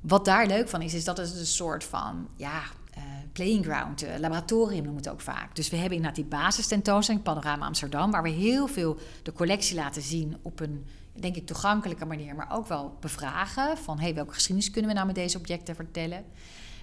[0.00, 2.62] Wat daar leuk van is, is dat het een soort van ja,
[2.98, 5.56] uh, playing ground, laboratorium noemen we het ook vaak.
[5.56, 10.02] Dus we hebben inderdaad die basistentoonstelling, Panorama Amsterdam, waar we heel veel de collectie laten
[10.02, 14.70] zien op een, denk ik, toegankelijke manier, maar ook wel bevragen van hey, welke geschiedenis
[14.70, 16.24] kunnen we nou met deze objecten vertellen.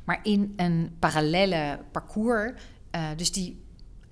[0.04, 2.62] Maar in een parallele parcours,
[3.16, 3.62] dus die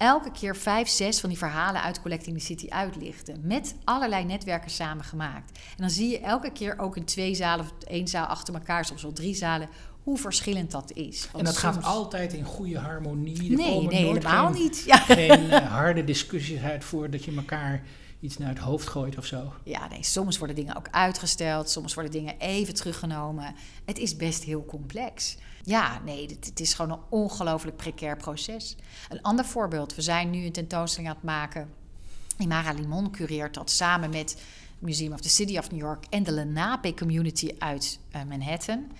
[0.01, 3.41] elke keer vijf, zes van die verhalen uit Collecting the City uitlichten.
[3.43, 5.57] Met allerlei netwerken samengemaakt.
[5.57, 8.85] En dan zie je elke keer ook in twee zalen of één zaal achter elkaar,
[8.85, 9.69] soms wel drie zalen,
[10.03, 11.21] hoe verschillend dat is.
[11.21, 11.75] Want en dat soms...
[11.75, 13.51] gaat altijd in goede harmonie.
[13.51, 14.83] Er nee, nee, helemaal geen, niet.
[14.85, 14.97] Ja.
[14.97, 17.83] Geen uh, harde discussies uit voor dat je elkaar
[18.19, 19.53] iets naar het hoofd gooit of zo.
[19.63, 23.55] Ja, nee, soms worden dingen ook uitgesteld, soms worden dingen even teruggenomen.
[23.85, 25.37] Het is best heel complex.
[25.63, 28.75] Ja, nee, het, het is gewoon een ongelooflijk precair proces.
[29.09, 31.69] Een ander voorbeeld, we zijn nu een tentoonstelling aan het maken.
[32.37, 34.41] Imara Limon cureert dat samen met
[34.79, 38.91] Museum of the City of New York en de Lenape Community uit uh, Manhattan.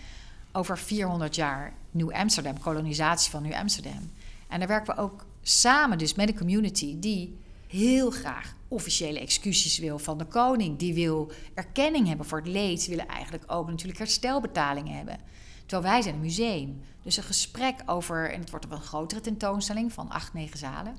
[0.51, 4.11] Over 400 jaar Nieuw Amsterdam, kolonisatie van Nieuw Amsterdam.
[4.47, 7.37] En daar werken we ook samen dus met een community die
[7.67, 10.77] heel graag officiële excuses wil van de koning.
[10.77, 12.81] Die wil erkenning hebben voor het leed.
[12.81, 15.17] Ze willen eigenlijk ook natuurlijk herstelbetalingen hebben.
[15.65, 16.81] Terwijl wij zijn een museum.
[17.03, 20.95] Dus een gesprek over, en het wordt een grotere tentoonstelling van acht, negen zalen.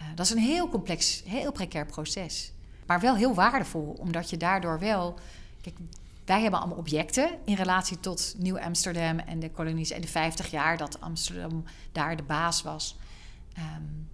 [0.00, 2.52] Uh, dat is een heel complex, heel precair proces.
[2.86, 5.14] Maar wel heel waardevol, omdat je daardoor wel.
[5.60, 5.76] Kijk,
[6.24, 10.50] wij hebben allemaal objecten in relatie tot Nieuw Amsterdam en de kolonies en de 50
[10.50, 12.96] jaar dat Amsterdam daar de baas was.
[13.58, 14.10] Um,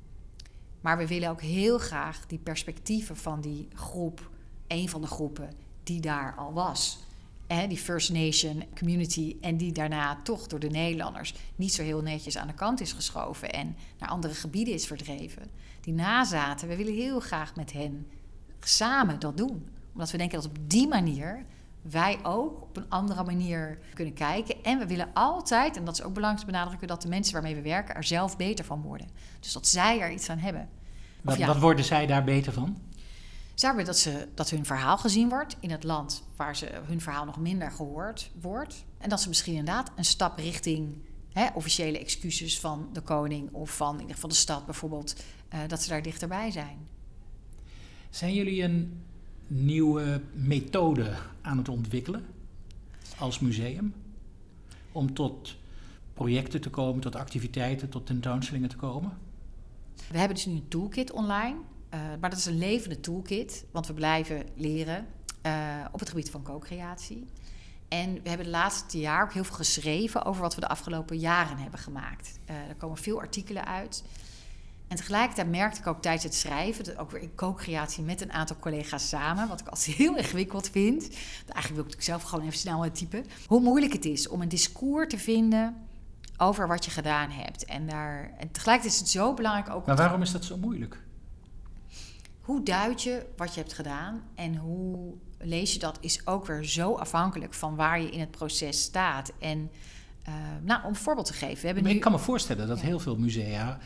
[0.80, 4.30] maar we willen ook heel graag die perspectieven van die groep,
[4.66, 5.50] een van de groepen
[5.82, 6.98] die daar al was.
[7.46, 12.02] Hè, die First Nation community en die daarna toch door de Nederlanders niet zo heel
[12.02, 15.50] netjes aan de kant is geschoven en naar andere gebieden is verdreven.
[15.80, 18.06] Die nazaten, we willen heel graag met hen
[18.60, 19.68] samen dat doen.
[19.92, 21.44] Omdat we denken dat op die manier
[21.82, 24.62] wij ook op een andere manier kunnen kijken.
[24.62, 27.54] En we willen altijd, en dat is ook belangrijk te benadrukken, dat de mensen waarmee
[27.54, 29.08] we werken er zelf beter van worden.
[29.40, 30.68] Dus dat zij er iets aan hebben.
[31.22, 32.78] Wat, ja, wat worden zij daar beter van?
[33.54, 37.00] Zij hebben dat, ze, dat hun verhaal gezien wordt in het land waar ze, hun
[37.00, 38.84] verhaal nog minder gehoord wordt.
[38.98, 40.96] En dat ze misschien inderdaad een stap richting
[41.32, 45.16] hè, officiële excuses van de koning of van in ieder geval de stad bijvoorbeeld,
[45.54, 46.88] uh, dat ze daar dichterbij zijn.
[48.10, 49.02] Zijn jullie een
[49.48, 52.26] nieuwe methode aan het ontwikkelen
[53.18, 53.94] als museum
[54.92, 55.56] om tot
[56.14, 59.18] projecten te komen, tot activiteiten, tot tentoonstellingen te komen?
[60.10, 61.56] We hebben dus nu een toolkit online,
[61.94, 65.06] uh, maar dat is een levende toolkit, want we blijven leren
[65.46, 67.26] uh, op het gebied van co-creatie.
[67.88, 71.18] En we hebben de laatste jaar ook heel veel geschreven over wat we de afgelopen
[71.18, 72.38] jaren hebben gemaakt.
[72.50, 74.04] Uh, er komen veel artikelen uit.
[74.88, 78.32] En tegelijkertijd merkte ik ook tijdens het schrijven, dat ook weer in co-creatie met een
[78.32, 81.08] aantal collega's samen, wat ik altijd heel ingewikkeld vind.
[81.48, 83.24] Eigenlijk wil ik zelf gewoon even snel typen.
[83.46, 85.76] Hoe moeilijk het is om een discours te vinden
[86.36, 87.64] over wat je gedaan hebt.
[87.64, 89.86] En, daar, en tegelijkertijd is het zo belangrijk ook.
[89.86, 90.98] Maar waarom is dat zo moeilijk?
[92.40, 96.64] Hoe duid je wat je hebt gedaan en hoe lees je dat, is ook weer
[96.64, 99.32] zo afhankelijk van waar je in het proces staat.
[99.38, 99.70] En
[100.28, 101.60] uh, nou, om een voorbeeld te geven.
[101.60, 101.98] We hebben maar nu...
[101.98, 103.78] Ik kan me voorstellen dat heel veel musea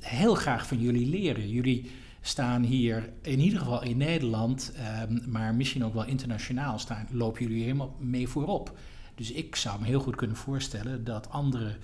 [0.00, 1.48] heel graag van jullie leren.
[1.48, 4.72] Jullie staan hier in ieder geval in Nederland,
[5.08, 8.78] um, maar misschien ook wel internationaal staan, lopen jullie helemaal mee voorop.
[9.14, 11.76] Dus ik zou me heel goed kunnen voorstellen dat andere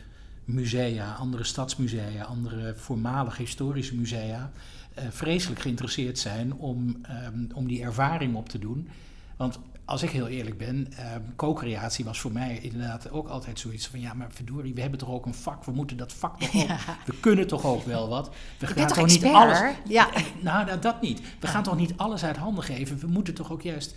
[0.44, 4.52] musea, andere stadsmusea, andere voormalige historische musea
[4.98, 6.96] uh, vreselijk geïnteresseerd zijn om,
[7.34, 8.88] um, om die ervaring op te doen.
[9.36, 11.04] Want als ik heel eerlijk ben, uh,
[11.36, 14.00] co-creatie was voor mij inderdaad ook altijd zoiets van...
[14.00, 16.68] ja, maar verdorie, we hebben toch ook een vak, we moeten dat vak toch ook...
[16.68, 16.78] Ja.
[17.04, 18.30] We kunnen toch ook wel wat.
[18.58, 19.58] We gaan toch niet alles...
[19.88, 20.08] Ja.
[20.40, 21.20] Nou, dat niet.
[21.40, 22.98] We gaan toch niet alles uit handen geven.
[22.98, 23.94] We moeten toch ook juist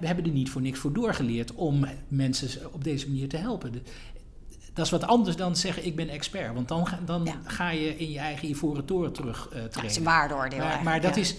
[0.00, 3.82] we hebben er niet voor niks voor doorgeleerd om mensen op deze manier te helpen.
[4.72, 6.54] Dat is wat anders dan zeggen ik ben expert.
[6.54, 9.70] Want dan, dan ga je in je eigen ivoren toren terug uh, treden.
[9.72, 11.36] dat is een waardeoordeel Maar, maar dat is...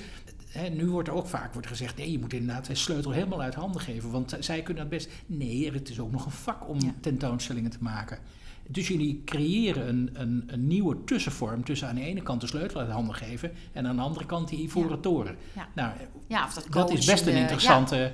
[0.56, 3.42] Hè, nu wordt er ook vaak wordt gezegd: nee, je moet inderdaad de sleutel helemaal
[3.42, 4.12] uit handen geven.
[4.12, 5.10] Want zij kunnen dat best.
[5.26, 8.20] Nee, het is ook nog een vak om tentoonstellingen te maken.
[8.68, 12.80] Dus jullie creëren een, een, een, nieuwe tussenvorm tussen aan de ene kant de sleutel
[12.80, 15.36] uit handen geven en aan de andere kant die ivoren toren.
[15.54, 15.68] Ja.
[15.74, 15.94] Nou,
[16.28, 18.14] ja, of dat, dat is best een interessante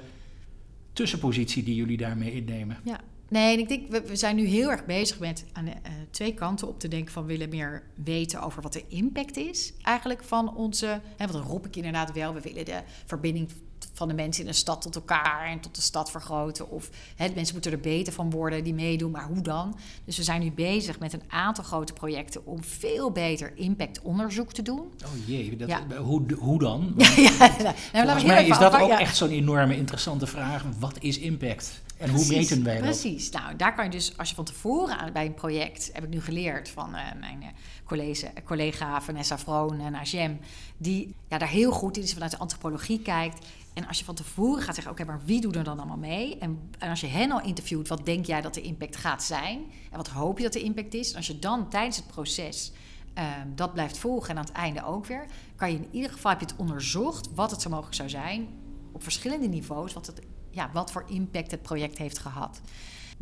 [0.93, 2.77] tussenpositie die jullie daarmee innemen.
[2.83, 2.99] Ja.
[3.31, 5.91] Nee, en ik denk, we, we zijn nu heel erg bezig met aan de, uh,
[6.09, 10.23] twee kanten op te denken van willen meer weten over wat de impact is eigenlijk
[10.23, 13.49] van onze, hè, want dan roep ik inderdaad wel, we willen de verbinding
[13.93, 16.69] van de mensen in een stad tot elkaar en tot de stad vergroten.
[16.69, 19.77] Of hè, mensen moeten er beter van worden die meedoen, maar hoe dan?
[20.05, 24.61] Dus we zijn nu bezig met een aantal grote projecten om veel beter impactonderzoek te
[24.61, 24.79] doen.
[24.79, 26.93] Oh jee, dat, hoe, hoe dan?
[26.97, 30.65] ja, ja, nou, volgens mij is dat ook echt zo'n enorme interessante vraag.
[30.79, 31.81] Wat is impact?
[32.01, 32.83] En hoe meten wij dat?
[32.83, 33.29] Precies.
[33.29, 36.09] Nou, daar kan je dus, als je van tevoren aan, bij een project, heb ik
[36.09, 37.47] nu geleerd van uh, mijn uh,
[37.83, 40.39] collega, collega Vanessa Vroon en Ajem,
[40.77, 43.45] die ja, daar heel goed in is, vanuit de antropologie kijkt.
[43.73, 46.37] En als je van tevoren gaat zeggen, oké, maar wie doet er dan allemaal mee?
[46.37, 49.59] En, en, als je hen al interviewt, wat denk jij dat de impact gaat zijn?
[49.91, 51.11] En wat hoop je dat de impact is?
[51.11, 52.71] En als je dan tijdens het proces
[53.17, 53.23] uh,
[53.55, 56.39] dat blijft volgen en aan het einde ook weer, kan je in ieder geval heb
[56.39, 58.47] je het onderzocht wat het zo mogelijk zou zijn
[58.91, 62.61] op verschillende niveaus, wat, het, ja, wat voor impact het project heeft gehad.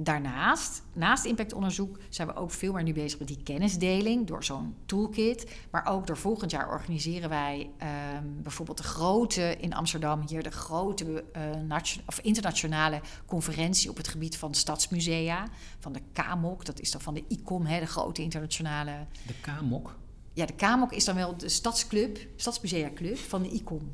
[0.02, 4.76] Daarnaast, naast impactonderzoek, zijn we ook veel meer nu bezig met die kennisdeling door zo'n
[4.86, 5.56] toolkit.
[5.72, 7.70] Maar ook door volgend jaar organiseren wij
[8.18, 11.24] um, bijvoorbeeld de grote in Amsterdam, hier de grote
[11.70, 15.48] uh, of internationale conferentie op het gebied van stadsmusea.
[15.80, 18.92] Van de KMOK, dat is dan van de ICOM, hè, de grote internationale.
[19.28, 19.96] De KMOK?
[20.34, 23.92] Ja, de KMOK is dan wel de stadsclub, Stadsmusea Club van de ICOM.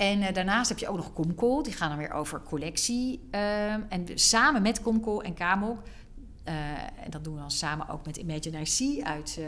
[0.00, 3.20] En uh, daarnaast heb je ook nog Comcol, die gaan dan weer over collectie.
[3.30, 5.82] Uh, en samen met Comcol en Kamok,
[6.44, 6.54] uh,
[7.04, 9.46] en dat doen we dan samen ook met Imagine IC uit uh,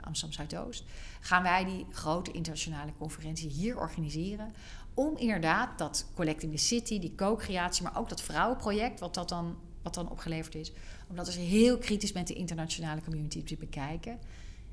[0.00, 0.84] Amsterdam Zuidoost,
[1.20, 4.52] gaan wij die grote internationale conferentie hier organiseren.
[4.94, 9.56] Om inderdaad dat Collecting the City, die co-creatie, maar ook dat vrouwenproject, wat dat dan,
[9.82, 10.72] wat dan opgeleverd is,
[11.08, 14.18] om dat dus heel kritisch met de internationale community te bekijken.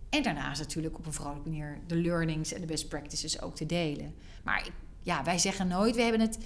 [0.10, 3.65] En daarnaast natuurlijk op een vrolijke manier de learnings en de best practices ook te
[3.65, 4.15] delen.
[4.43, 4.71] Maar ik
[5.08, 6.38] ja, wij zeggen nooit, we hebben het,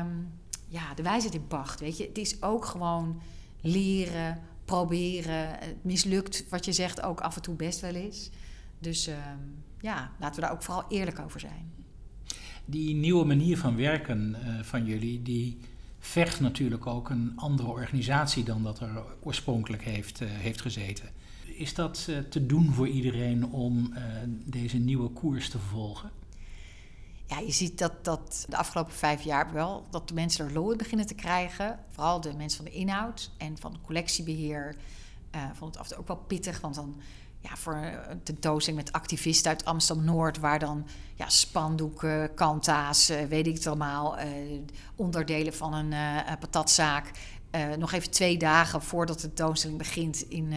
[0.00, 0.28] um,
[0.68, 2.06] ja, de wijsheid in pacht, weet je.
[2.06, 3.20] Het is ook gewoon
[3.60, 5.48] leren, proberen.
[5.48, 8.30] Het mislukt, wat je zegt, ook af en toe best wel eens.
[8.78, 9.14] Dus um,
[9.80, 11.72] ja, laten we daar ook vooral eerlijk over zijn.
[12.64, 15.58] Die nieuwe manier van werken uh, van jullie, die
[15.98, 21.08] vergt natuurlijk ook een andere organisatie dan dat er oorspronkelijk heeft, uh, heeft gezeten.
[21.44, 23.94] Is dat uh, te doen voor iedereen om
[24.44, 26.19] deze nieuwe koers te vervolgen?
[27.30, 30.70] Ja, je ziet dat, dat de afgelopen vijf jaar wel dat de mensen er lol
[30.70, 31.78] in beginnen te krijgen.
[31.90, 34.76] Vooral de mensen van de inhoud en van collectiebeheer.
[35.34, 37.00] Uh, vond het af en toe ook wel pittig, want dan
[37.40, 37.74] ja, voor
[38.08, 43.54] een tentoonstelling met activisten uit Amsterdam Noord, waar dan ja, spandoeken, kanta's, uh, weet ik
[43.54, 44.26] het allemaal, uh,
[44.96, 45.94] onderdelen van een
[46.38, 47.10] patatzaak.
[47.78, 50.52] nog even twee dagen voordat de tentoonstelling begint in.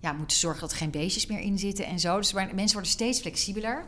[0.00, 2.16] ja, moeten zorgen dat er geen beestjes meer in zitten en zo.
[2.16, 3.86] Dus mensen worden steeds flexibeler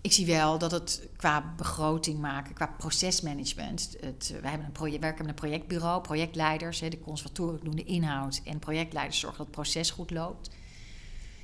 [0.00, 3.96] ik zie wel dat het qua begroting maken, qua procesmanagement.
[4.00, 8.58] Het, wij hebben een werken met een projectbureau, projectleiders, de conservatoren doen de inhoud en
[8.58, 10.50] projectleiders zorgen dat het proces goed loopt.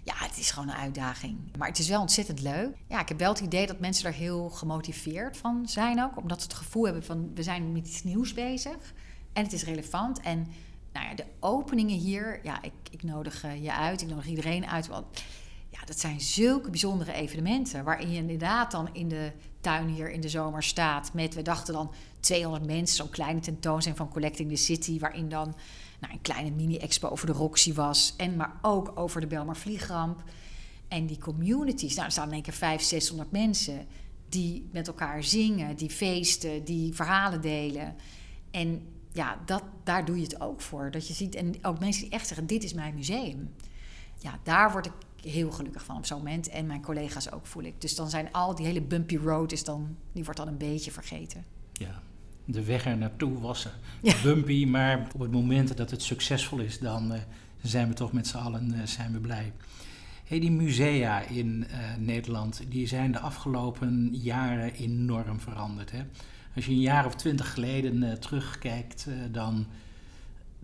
[0.03, 1.38] Ja, het is gewoon een uitdaging.
[1.59, 2.77] Maar het is wel ontzettend leuk.
[2.88, 6.17] Ja, ik heb wel het idee dat mensen er heel gemotiveerd van zijn ook.
[6.17, 8.93] Omdat ze het gevoel hebben van we zijn met iets nieuws bezig.
[9.33, 10.21] En het is relevant.
[10.21, 10.47] En
[10.93, 14.03] nou ja, de openingen hier, ja, ik, ik nodig uh, je uit.
[14.03, 14.87] Ik nodig iedereen uit.
[14.87, 15.23] Want
[15.74, 17.84] ja, dat zijn zulke bijzondere evenementen.
[17.84, 21.12] Waarin je inderdaad dan in de tuin hier in de zomer staat.
[21.12, 22.96] Met, we dachten dan 200 mensen.
[22.96, 24.98] Zo'n kleine tentoonstelling van Collecting the City.
[24.98, 25.54] Waarin dan
[26.00, 28.14] nou, een kleine mini-expo over de Roxy was.
[28.16, 30.22] En maar ook over de Belmar Vliegramp.
[30.88, 31.94] En die communities.
[31.94, 33.87] Nou, er staan in één keer 500, 600 mensen.
[34.29, 37.96] Die met elkaar zingen, die feesten, die verhalen delen.
[38.50, 40.90] En ja, dat, daar doe je het ook voor.
[40.90, 43.54] Dat je ziet, en ook mensen die echt zeggen: Dit is mijn museum.
[44.18, 44.90] Ja, daar word
[45.25, 46.48] heel gelukkig van op zo'n moment.
[46.48, 47.81] En mijn collega's ook, voel ik.
[47.81, 50.90] Dus dan zijn al die hele bumpy road, is dan, die wordt dan een beetje
[50.90, 51.44] vergeten.
[51.72, 52.02] Ja,
[52.44, 53.68] de weg er naartoe was
[54.22, 54.66] bumpy.
[54.66, 57.18] Maar op het moment dat het succesvol is, dan uh,
[57.62, 59.52] zijn we toch met z'n allen uh, zijn we blij.
[60.25, 65.90] Hey, die musea in uh, Nederland, die zijn de afgelopen jaren enorm veranderd.
[65.90, 66.02] Hè?
[66.54, 69.66] Als je een jaar of twintig geleden terugkijkt, dan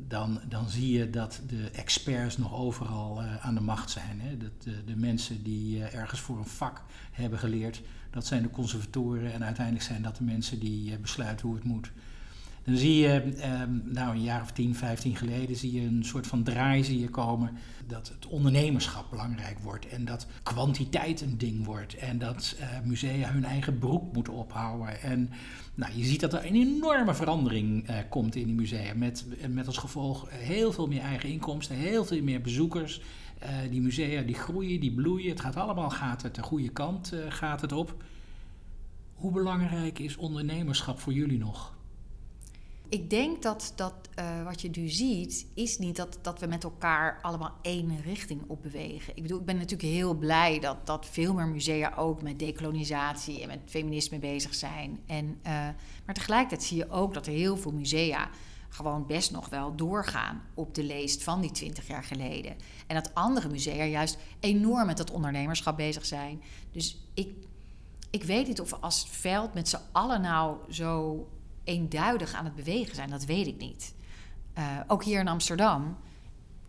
[0.08, 4.20] dan, dan zie je dat de experts nog overal uh, aan de macht zijn.
[4.20, 4.36] Hè?
[4.36, 6.82] Dat, de, mensen die uh, ergens voor een vak
[7.12, 11.46] hebben geleerd, dat zijn de conservatoren en uiteindelijk zijn dat de mensen die uh, besluiten
[11.46, 11.90] hoe het moet.
[12.70, 16.26] Dan zie je, ehm, nou een jaar of 10, 15 geleden, zie je een soort
[16.26, 17.50] van draai zie je komen.
[17.86, 21.94] Dat het ondernemerschap belangrijk wordt en dat kwantiteit een ding wordt.
[21.94, 25.02] En dat uh, musea hun eigen broek moeten ophouden.
[25.02, 25.30] En
[25.74, 28.94] nou, je ziet dat er een enorme verandering uh, komt in die musea.
[28.94, 33.00] Met, met als gevolg heel veel meer eigen inkomsten, heel veel meer bezoekers.
[33.42, 35.30] Uh, die musea die groeien, die bloeien.
[35.30, 38.02] Het gaat allemaal gaat het de goede kant gaat het op.
[39.14, 41.78] Hoe belangrijk is ondernemerschap voor jullie nog?
[42.90, 46.64] Ik denk dat, dat uh, wat je nu ziet, is niet dat, dat we met
[46.64, 49.16] elkaar allemaal één richting op bewegen.
[49.16, 53.42] Ik bedoel, ik ben natuurlijk heel blij dat, dat veel meer musea ook met decolonisatie
[53.42, 55.00] en met feminisme bezig zijn.
[55.06, 55.52] En, uh,
[56.04, 58.30] maar tegelijkertijd zie je ook dat er heel veel musea
[58.68, 62.56] gewoon best nog wel doorgaan op de leest van die twintig jaar geleden.
[62.86, 66.42] En dat andere musea juist enorm met dat ondernemerschap bezig zijn.
[66.72, 67.34] Dus ik,
[68.10, 71.26] ik weet niet of we als veld met z'n allen nou zo
[71.70, 73.94] eenduidig aan het bewegen zijn, dat weet ik niet.
[74.58, 75.96] Uh, ook hier in Amsterdam,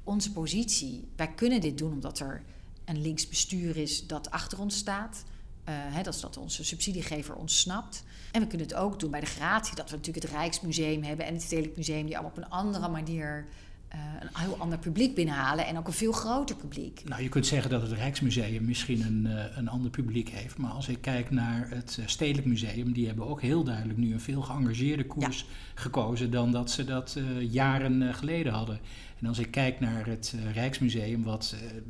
[0.03, 2.43] onze positie, wij kunnen dit doen omdat er
[2.85, 5.23] een links bestuur is dat achter ons staat.
[5.69, 8.03] Uh, hè, dat is dat onze subsidiegever ons snapt.
[8.31, 11.25] En we kunnen het ook doen bij de gratie, dat we natuurlijk het Rijksmuseum hebben
[11.25, 13.47] en het Stedelijk Museum, die allemaal op een andere manier
[13.91, 17.01] een heel ander publiek binnenhalen en ook een veel groter publiek.
[17.05, 20.57] Nou, je kunt zeggen dat het Rijksmuseum misschien een, uh, een ander publiek heeft.
[20.57, 24.13] Maar als ik kijk naar het uh, Stedelijk Museum, die hebben ook heel duidelijk nu
[24.13, 25.45] een veel geëngageerde koers ja.
[25.75, 28.79] gekozen dan dat ze dat jaren geleden hadden.
[29.21, 31.81] En als ik kijk naar het uh, Rijksmuseum, wat uh,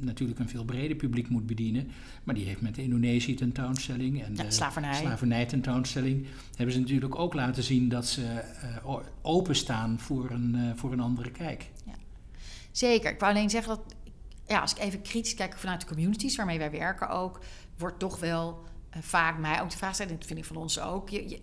[0.00, 1.90] natuurlijk een veel breder publiek moet bedienen,
[2.24, 4.94] maar die heeft met de Indonesië tentoonstelling en ja, de slavernij.
[4.94, 6.26] slavernij tentoonstelling,
[6.56, 8.42] hebben ze natuurlijk ook laten zien dat ze
[8.84, 11.70] uh, openstaan voor een, voor een andere kijk.
[11.84, 11.94] Ja.
[12.70, 13.10] Zeker.
[13.10, 13.94] Ik wou alleen zeggen dat,
[14.46, 17.40] ja, als ik even kritisch kijk vanuit de communities waarmee wij werken ook,
[17.78, 18.64] wordt toch wel
[19.00, 21.40] vaak mij ook de vraag stellen, dat vind ik van ons ook, je, je,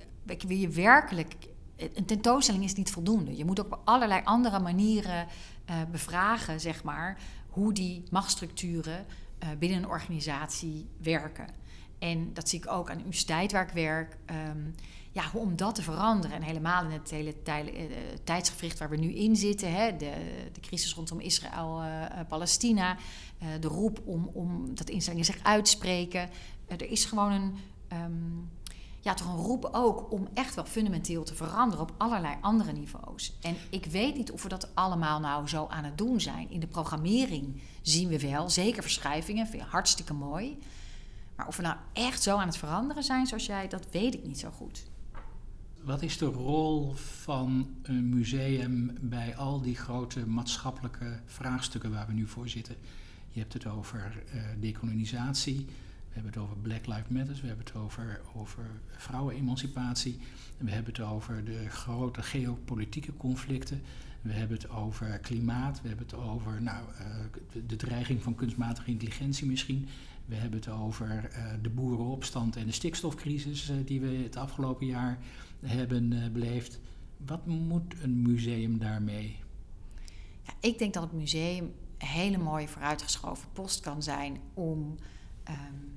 [0.47, 1.35] wil je werkelijk
[1.77, 3.35] een tentoonstelling is niet voldoende.
[3.35, 5.27] Je moet ook op allerlei andere manieren
[5.69, 7.17] uh, bevragen, zeg maar,
[7.49, 9.05] hoe die machtsstructuren
[9.43, 11.47] uh, binnen een organisatie werken.
[11.99, 14.17] En dat zie ik ook aan de universiteit waar ik werk.
[14.49, 14.75] Um,
[15.11, 16.35] ja, om dat te veranderen.
[16.35, 17.55] En helemaal in het hele uh,
[18.23, 19.73] tijdsgevricht waar we nu in zitten.
[19.73, 20.11] Hè, de,
[20.51, 22.97] de crisis rondom Israël-Palestina.
[23.59, 26.29] de roep om, om dat instellingen zich uitspreken.
[26.67, 27.55] er is gewoon een...
[27.93, 28.49] Um,
[29.07, 33.37] ja, toch een roep ook om echt wel fundamenteel te veranderen op allerlei andere niveaus.
[33.41, 36.49] En ik weet niet of we dat allemaal nou zo aan het doen zijn.
[36.49, 40.57] In de programmering zien we wel, zeker verschuivingen, vind ik hartstikke mooi.
[41.35, 44.23] Maar of we nou echt zo aan het veranderen zijn zoals jij, dat weet ik
[44.23, 44.85] niet zo goed.
[45.81, 52.13] Wat is de rol van een museum bij al die grote maatschappelijke vraagstukken waar we
[52.13, 52.75] nu voor zitten?
[53.29, 55.86] Je hebt het over uh, decolonisatie, we
[56.17, 60.19] hebben het over Black Lives Matter, we hebben het over, over vrouwenemancipatie,
[60.57, 63.81] we hebben het over de grote geopolitieke conflicten,
[64.21, 68.89] we hebben het over klimaat, we hebben het over nou, uh, de dreiging van kunstmatige
[68.89, 69.87] intelligentie misschien,
[70.25, 74.85] we hebben het over uh, de boerenopstand en de stikstofcrisis uh, die we het afgelopen
[74.85, 75.17] jaar
[75.65, 76.79] hebben beleefd.
[77.25, 79.39] Wat moet een museum daarmee?
[80.41, 84.97] Ja, ik denk dat het museum een hele mooie vooruitgeschoven post kan zijn om
[85.49, 85.95] um,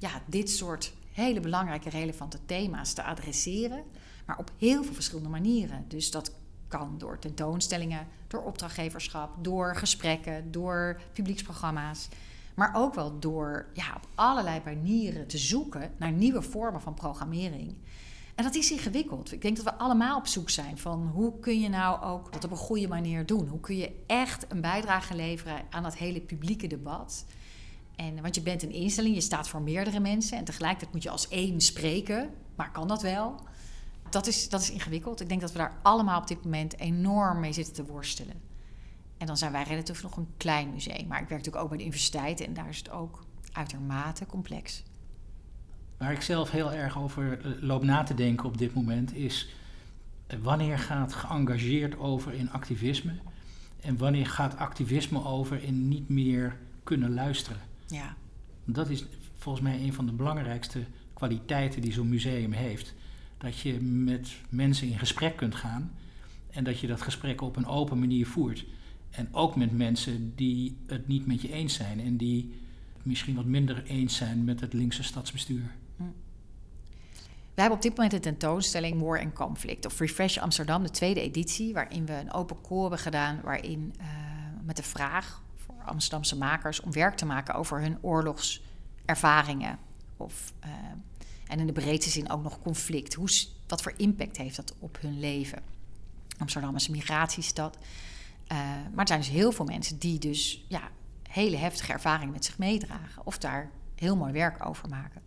[0.00, 3.84] ja, dit soort hele belangrijke, relevante thema's te adresseren,
[4.26, 5.84] maar op heel veel verschillende manieren.
[5.88, 6.32] Dus dat
[6.68, 12.08] kan door tentoonstellingen, door opdrachtgeverschap, door gesprekken, door publieksprogramma's.
[12.54, 17.74] Maar ook wel door ja, op allerlei manieren te zoeken naar nieuwe vormen van programmering.
[18.34, 19.32] En dat is ingewikkeld.
[19.32, 22.44] Ik denk dat we allemaal op zoek zijn van hoe kun je nou ook dat
[22.44, 23.48] op een goede manier doen?
[23.48, 27.24] Hoe kun je echt een bijdrage leveren aan dat hele publieke debat?
[28.00, 31.10] En, want je bent een instelling, je staat voor meerdere mensen en tegelijkertijd moet je
[31.10, 32.30] als één spreken.
[32.56, 33.40] Maar kan dat wel?
[34.10, 35.20] Dat is, dat is ingewikkeld.
[35.20, 38.40] Ik denk dat we daar allemaal op dit moment enorm mee zitten te worstelen.
[39.18, 41.06] En dan zijn wij relatief nog een klein museum.
[41.06, 44.82] Maar ik werk natuurlijk ook bij de universiteit en daar is het ook uitermate complex.
[45.96, 49.48] Waar ik zelf heel erg over eh, loop na te denken op dit moment is
[50.26, 53.12] eh, wanneer gaat geëngageerd over in activisme
[53.80, 57.69] en wanneer gaat activisme over in niet meer kunnen luisteren.
[57.90, 58.16] Ja.
[58.64, 60.84] Dat is volgens mij een van de belangrijkste
[61.14, 62.94] kwaliteiten die zo'n museum heeft.
[63.38, 65.92] Dat je met mensen in gesprek kunt gaan
[66.50, 68.66] en dat je dat gesprek op een open manier voert.
[69.10, 72.54] En ook met mensen die het niet met je eens zijn en die
[73.02, 75.74] misschien wat minder eens zijn met het linkse stadsbestuur.
[75.96, 76.02] Hm.
[77.54, 81.20] We hebben op dit moment een tentoonstelling War and Conflict of Refresh Amsterdam, de tweede
[81.20, 84.06] editie, waarin we een open call hebben gedaan, waarin uh,
[84.64, 85.42] met de vraag
[85.90, 89.78] Amsterdamse makers om werk te maken over hun oorlogservaringen.
[90.16, 90.70] Of, uh,
[91.46, 93.14] en in de breedste zin ook nog conflict.
[93.14, 93.28] Hoe,
[93.66, 95.62] wat voor impact heeft dat op hun leven?
[96.38, 97.78] Amsterdam is een migratiestad.
[98.52, 98.58] Uh,
[98.92, 100.88] maar er zijn dus heel veel mensen die dus ja,
[101.28, 103.26] hele heftige ervaringen met zich meedragen.
[103.26, 105.22] Of daar heel mooi werk over maken.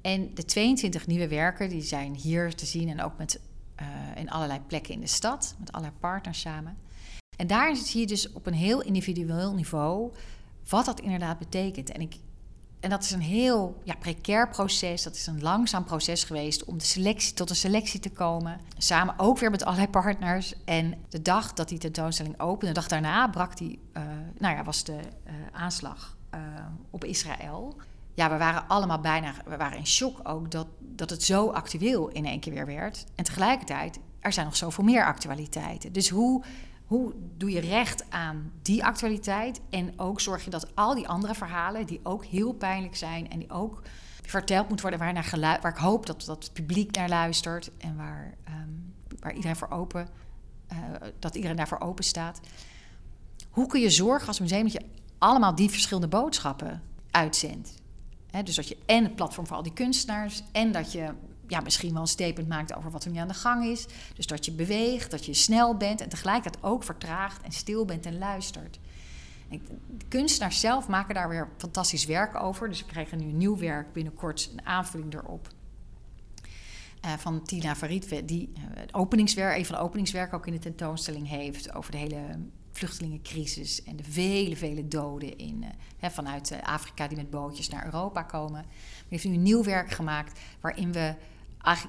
[0.00, 3.40] En de 22 nieuwe werken die zijn hier te zien en ook met,
[3.80, 6.76] uh, in allerlei plekken in de stad, met allerlei partners samen.
[7.36, 10.12] En daar zie je dus op een heel individueel niveau
[10.68, 11.90] wat dat inderdaad betekent.
[11.90, 12.16] En, ik,
[12.80, 16.78] en dat is een heel ja, precair proces, dat is een langzaam proces geweest om
[16.78, 18.60] de selectie, tot een selectie te komen.
[18.78, 20.54] Samen ook weer met allerlei partners.
[20.64, 24.02] En de dag dat die tentoonstelling opende, de dag daarna brak die, uh,
[24.38, 26.40] nou ja, was de uh, aanslag uh,
[26.90, 27.76] op Israël
[28.14, 32.08] ja, we waren allemaal bijna, we waren in shock ook dat, dat het zo actueel
[32.08, 33.04] in één keer weer werd.
[33.14, 35.92] En tegelijkertijd, er zijn nog zoveel meer actualiteiten.
[35.92, 36.42] Dus hoe,
[36.92, 39.60] hoe doe je recht aan die actualiteit?
[39.70, 43.38] En ook zorg je dat al die andere verhalen, die ook heel pijnlijk zijn en
[43.38, 43.82] die ook
[44.22, 47.96] verteld moeten worden, waar, naar waar ik hoop dat, dat het publiek naar luistert en
[47.96, 50.08] waar, um, waar iedereen voor open,
[50.72, 50.78] uh,
[51.18, 52.40] dat iedereen daarvoor open staat.
[53.50, 54.86] Hoe kun je zorgen als museum dat je
[55.18, 57.80] allemaal die verschillende boodschappen uitzendt?
[58.44, 61.12] dus dat je en het platform voor al die kunstenaars en dat je
[61.52, 63.86] ja, misschien wel een statement maakt over wat er nu aan de gang is.
[64.14, 68.06] Dus dat je beweegt, dat je snel bent en tegelijkertijd ook vertraagt en stil bent
[68.06, 68.78] en luistert.
[69.48, 69.60] de
[70.08, 72.68] kunstenaars zelf maken daar weer fantastisch werk over.
[72.68, 75.48] Dus we krijgen nu nieuw werk binnenkort, een aanvulling erop.
[77.04, 81.28] Uh, van Tina Farid, die het openingswerk, een van de openingswerken ook in de tentoonstelling
[81.28, 82.38] heeft over de hele
[82.72, 85.64] vluchtelingencrisis en de vele, vele doden in,
[86.02, 88.60] uh, vanuit uh, Afrika die met bootjes naar Europa komen.
[88.60, 91.14] Hij heeft nu een nieuw werk gemaakt waarin we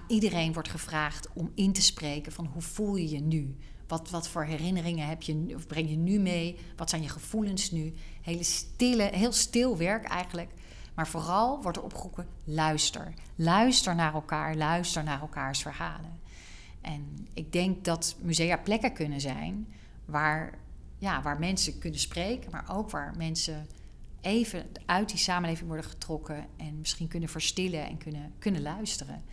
[0.07, 3.57] iedereen wordt gevraagd om in te spreken van hoe voel je je nu?
[3.87, 6.57] Wat, wat voor herinneringen heb je, of breng je nu mee?
[6.75, 7.93] Wat zijn je gevoelens nu?
[8.21, 10.51] Hele stille, heel stil werk eigenlijk.
[10.93, 13.13] Maar vooral wordt er opgeroepen: luister.
[13.35, 16.19] Luister naar elkaar, luister naar elkaars verhalen.
[16.81, 19.67] En ik denk dat musea plekken kunnen zijn
[20.05, 20.59] waar
[20.97, 23.67] ja, waar mensen kunnen spreken, maar ook waar mensen
[24.21, 29.23] even uit die samenleving worden getrokken en misschien kunnen verstillen en kunnen, kunnen luisteren.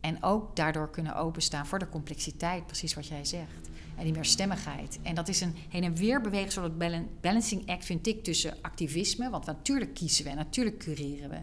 [0.00, 3.68] En ook daardoor kunnen openstaan voor de complexiteit, precies wat jij zegt.
[3.96, 4.98] En die meerstemmigheid.
[5.02, 6.78] En dat is een heen en weer bewegen, soort
[7.20, 9.30] balancing act vind ik tussen activisme.
[9.30, 11.36] Want natuurlijk kiezen we en natuurlijk cureren we.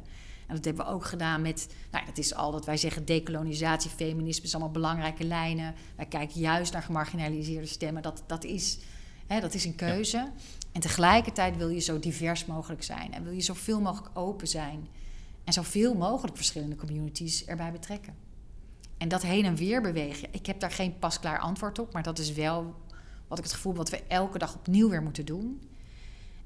[0.48, 3.90] En dat hebben we ook gedaan met, nou, dat is al dat wij zeggen decolonisatie,
[3.90, 5.76] feminisme, is allemaal belangrijke lijnen.
[5.96, 8.02] Wij kijken juist naar gemarginaliseerde stemmen.
[8.02, 8.80] Dat, dat is
[9.28, 10.32] Hè, dat is een keuze.
[10.72, 13.14] En tegelijkertijd wil je zo divers mogelijk zijn.
[13.14, 14.88] En wil je zoveel mogelijk open zijn.
[15.44, 18.27] En zoveel mogelijk verschillende communities erbij betrekken.
[18.98, 20.28] En dat heen en weer bewegen.
[20.32, 21.94] Ik heb daar geen pasklaar antwoord op.
[21.94, 22.76] Maar dat is wel
[23.28, 25.62] wat ik het gevoel wat we elke dag opnieuw weer moeten doen.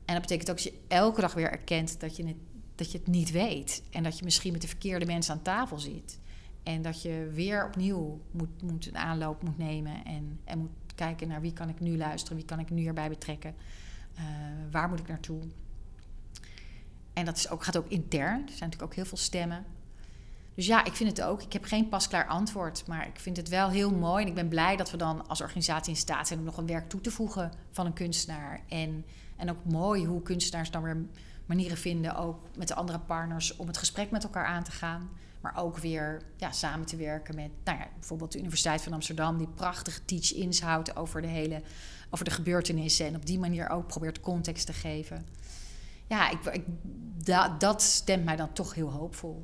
[0.06, 2.36] En dat betekent ook dat je elke dag weer erkent dat je het,
[2.76, 3.84] dat je het niet weet.
[3.92, 6.20] En dat je misschien met de verkeerde mensen aan tafel zit.
[6.64, 11.28] En dat je weer opnieuw moet, moet een aanloop moet nemen en, en moet kijken
[11.28, 13.56] naar wie kan ik nu luisteren, wie kan ik nu erbij betrekken,
[14.16, 14.22] uh,
[14.72, 15.42] waar moet ik naartoe.
[17.14, 18.42] En dat is ook, gaat ook intern.
[18.42, 19.66] Er zijn natuurlijk ook heel veel stemmen.
[20.56, 21.42] Dus ja, ik vind het ook.
[21.42, 24.24] Ik heb geen pasklaar antwoord, maar ik vind het wel heel mooi.
[24.24, 26.68] En ik ben blij dat we dan als organisatie in staat zijn om nog een
[26.68, 28.62] werk toe te voegen van een kunstenaar.
[28.68, 29.06] En,
[29.38, 31.06] en ook mooi hoe kunstenaars dan weer
[31.46, 35.10] manieren vinden, ook met de andere partners, om het gesprek met elkaar aan te gaan.
[35.42, 39.38] Maar ook weer ja, samen te werken met nou ja, bijvoorbeeld de Universiteit van Amsterdam,
[39.38, 41.62] die prachtige teach-ins houdt over de hele
[42.10, 43.06] over de gebeurtenissen.
[43.06, 45.28] En op die manier ook probeert context te geven.
[46.08, 46.64] Ja, ik, ik
[47.24, 49.42] da, dat stemt mij dan toch heel hoopvol.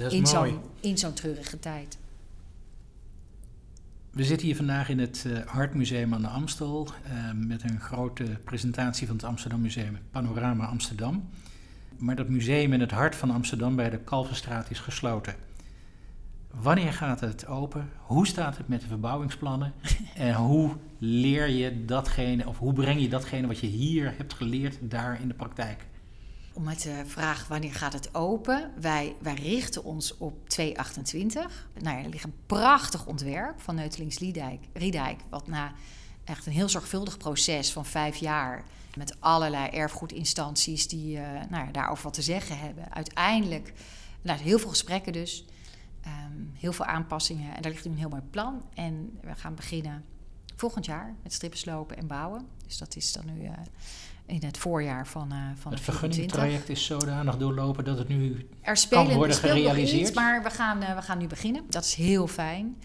[0.00, 0.50] Dat is in mooi.
[0.50, 1.98] Zo'n, in zo'n treurige tijd.
[4.10, 8.24] We zitten hier vandaag in het uh, Hartmuseum aan de Amstel uh, met een grote
[8.44, 11.28] presentatie van het Amsterdam Museum Panorama Amsterdam
[12.00, 15.34] maar dat museum in het hart van Amsterdam bij de Kalverstraat is gesloten.
[16.50, 17.88] Wanneer gaat het open?
[17.96, 19.72] Hoe staat het met de verbouwingsplannen?
[20.14, 24.78] en hoe leer je datgene, of hoe breng je datgene wat je hier hebt geleerd
[24.80, 25.86] daar in de praktijk?
[26.60, 28.70] Om met de vraag wanneer gaat het open?
[28.80, 31.68] Wij, wij richten ons op 228.
[31.80, 34.18] Nou ja, er ligt een prachtig ontwerp van Neutelings
[34.72, 35.72] Riedijk, wat na
[36.24, 38.64] echt een heel zorgvuldig proces van vijf jaar
[38.96, 42.92] met allerlei erfgoedinstanties die uh, nou ja, daarover wat te zeggen hebben.
[42.92, 43.72] Uiteindelijk,
[44.22, 45.44] nou, heel veel gesprekken dus,
[46.06, 47.54] um, heel veel aanpassingen.
[47.54, 48.62] En daar ligt nu een heel mooi plan.
[48.74, 50.04] En we gaan beginnen
[50.56, 52.48] volgend jaar met strippen slopen en bouwen.
[52.66, 53.50] Dus dat is dan nu uh,
[54.30, 58.76] in het voorjaar van, uh, van het vergunningtraject is zodanig doorlopen dat het nu er
[58.76, 60.00] spelen, kan worden gerealiseerd.
[60.00, 61.64] Iets, maar we gaan, uh, we gaan nu beginnen.
[61.68, 62.76] Dat is heel fijn.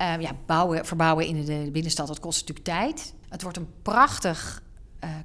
[0.00, 3.14] Uh, ja, bouwen, verbouwen in de binnenstad, dat kost natuurlijk tijd.
[3.28, 4.62] Het wordt een prachtig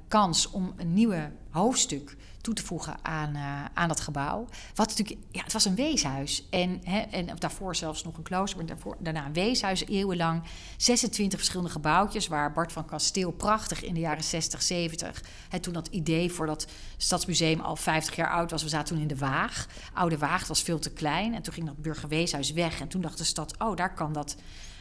[0.08, 4.46] kans om een nieuwe hoofdstuk toe te voegen aan, uh, aan dat gebouw.
[4.74, 6.46] Wat natuurlijk, ja, het was een weeshuis.
[6.50, 10.42] En, hè, en daarvoor zelfs nog een klooster, maar daarvoor, daarna een weeshuis, eeuwenlang.
[10.76, 15.22] 26 verschillende gebouwtjes, waar Bart van Kasteel prachtig in de jaren 60, 70...
[15.48, 16.66] Hè, toen dat idee voor dat
[16.96, 18.62] stadsmuseum al 50 jaar oud was.
[18.62, 19.66] We zaten toen in de Waag.
[19.92, 21.34] Oude Waag was veel te klein.
[21.34, 22.80] En toen ging dat burgerweeshuis weg.
[22.80, 24.36] En toen dacht de stad, oh, daar kan dat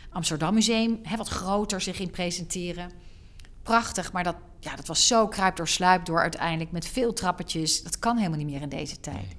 [0.10, 2.92] Amsterdam Museum hè, wat groter zich in presenteren
[3.64, 7.84] prachtig, maar dat, ja, dat was zo kruip door sluip door uiteindelijk met veel trappetjes.
[7.84, 9.36] Dat kan helemaal niet meer in deze tijd.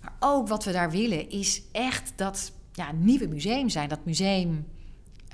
[0.00, 3.88] Maar ook wat we daar willen is echt dat ja, nieuwe museum zijn.
[3.88, 4.66] Dat museum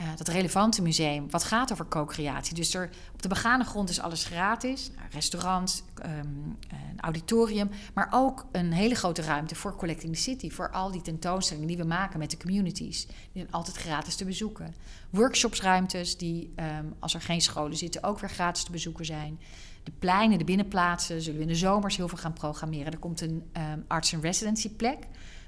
[0.03, 2.55] uh, dat relevante museum, wat gaat over co-creatie.
[2.55, 4.91] Dus er, op de begane grond is alles gratis.
[4.97, 10.51] Nou, restaurant, um, een auditorium, maar ook een hele grote ruimte voor Collecting the City.
[10.51, 13.07] Voor al die tentoonstellingen die we maken met de communities.
[13.07, 14.75] Die zijn altijd gratis te bezoeken.
[15.11, 19.41] Workshopsruimtes die, um, als er geen scholen zitten, ook weer gratis te bezoeken zijn.
[19.83, 22.93] De pleinen, de binnenplaatsen, zullen we in de zomers heel veel gaan programmeren.
[22.93, 24.99] Er komt een um, arts and residency plek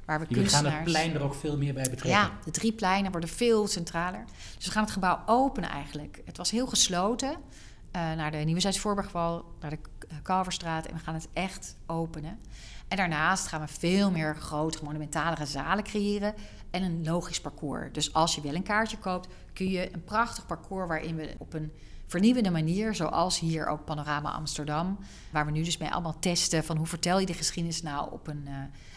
[0.06, 2.10] Waar we Jullie gaan het plein er ook veel meer bij betrekken.
[2.10, 4.24] Ja, de drie pleinen worden veel centraler.
[4.56, 6.22] Dus we gaan het gebouw openen eigenlijk.
[6.24, 7.36] Het was heel gesloten uh,
[7.92, 9.78] naar de Nieuwe Zuid-Voorburgwal, naar de
[10.08, 10.86] eh, Kalverstraat.
[10.86, 12.38] En we gaan het echt openen.
[12.88, 16.34] En daarnaast gaan we veel meer grotere, monumentalere zalen creëren
[16.70, 17.92] en een logisch parcours.
[17.92, 21.54] Dus als je wel een kaartje koopt, kun je een prachtig parcours waarin we op
[21.54, 21.72] een
[22.06, 24.98] vernieuwende manier, zoals hier ook Panorama Amsterdam,
[25.30, 28.26] waar we nu dus mee allemaal testen van hoe vertel je de geschiedenis nou op
[28.26, 28.54] een, uh,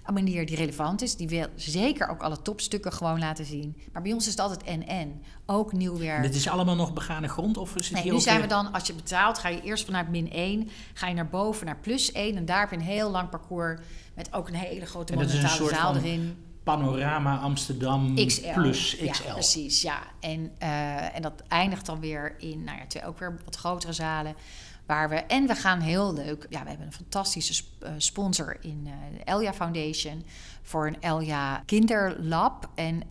[0.08, 1.16] een manier die relevant is.
[1.16, 3.78] Die wil zeker ook alle topstukken gewoon laten zien.
[3.94, 5.22] Maar bij ons is het altijd en-en.
[5.46, 6.22] Ook nieuw werk.
[6.22, 7.58] Dit is allemaal nog begane grond?
[7.58, 10.10] Of is het nee, nu zijn we dan, als je betaalt, ga je eerst vanuit
[10.10, 12.36] min 1, ga je naar boven naar plus 1.
[12.36, 13.80] En daar heb je een heel lang parcours
[14.16, 16.38] met ook een hele grote monumentale zaal erin.
[16.64, 18.52] Panorama Amsterdam XL.
[18.54, 19.04] plus XL.
[19.04, 20.00] Ja, precies, ja.
[20.20, 23.94] En, uh, en dat eindigt dan weer in nou ja, twee ook weer wat grotere
[23.94, 24.36] zalen.
[24.88, 28.84] Waar we, en we gaan heel leuk, ja, we hebben een fantastische eh, sponsor in
[28.84, 30.26] de Elja Foundation
[30.62, 32.70] voor een Elja Kinderlab.
[32.76, 33.02] En uh,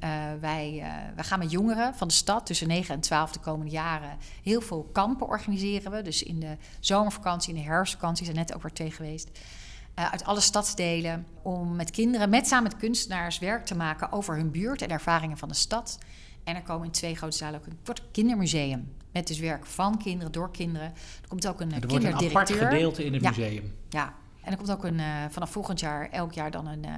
[0.41, 4.17] wij, wij gaan met jongeren van de stad tussen 9 en 12 de komende jaren
[4.43, 6.03] heel veel kampen organiseren we.
[6.03, 9.31] Dus in de zomervakantie, in de herfstvakantie zijn net ook weer twee geweest.
[9.95, 14.51] uit alle stadsdelen om met kinderen, met samen met kunstenaars, werk te maken over hun
[14.51, 15.99] buurt en ervaringen van de stad.
[16.45, 18.96] En er komen in twee grote zalen ook een kort kindermuseum.
[19.17, 20.93] Met dus werk van kinderen, door kinderen.
[21.23, 22.27] Er komt ook een er kinderdirecteur.
[22.27, 23.75] een apart gedeelte in het museum.
[23.89, 26.85] Ja, en er komt ook een, uh, vanaf volgend jaar, elk jaar dan een...
[26.87, 26.95] Uh,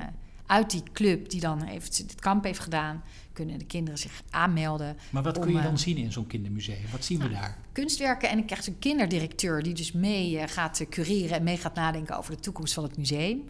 [0.47, 3.03] uit die club die dan heeft, dit kamp heeft gedaan,
[3.33, 4.97] kunnen de kinderen zich aanmelden.
[5.11, 6.91] Maar wat kun je dan zien in zo'n kindermuseum?
[6.91, 7.59] Wat zien we nou, daar?
[7.73, 12.19] Kunstwerken en ik krijg een kinderdirecteur die dus mee gaat cureren en mee gaat nadenken
[12.19, 13.45] over de toekomst van het museum.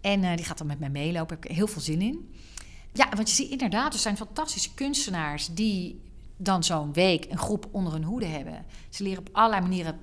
[0.00, 1.36] En die gaat dan met mij meelopen.
[1.36, 2.32] Heb ik heel veel zin in.
[2.92, 6.00] Ja, want je ziet inderdaad, er zijn fantastische kunstenaars die
[6.36, 8.64] dan zo'n week een groep onder hun hoede hebben.
[8.88, 10.00] Ze leren op allerlei manieren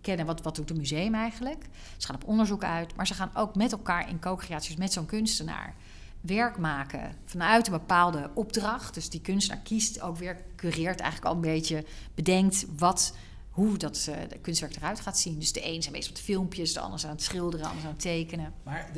[0.00, 1.64] kennen wat, wat doet een museum eigenlijk.
[1.96, 5.06] Ze gaan op onderzoek uit, maar ze gaan ook met elkaar in co-creaties met zo'n
[5.06, 5.74] kunstenaar
[6.20, 8.94] werk maken vanuit een bepaalde opdracht.
[8.94, 13.16] Dus die kunstenaar kiest ook weer, cureert eigenlijk al een beetje, bedenkt wat,
[13.50, 15.38] hoe dat uh, kunstwerk eruit gaat zien.
[15.38, 17.90] Dus de een zijn bezig met filmpjes, de ander aan het schilderen, de ander aan
[17.90, 18.52] het tekenen.
[18.62, 18.90] Maar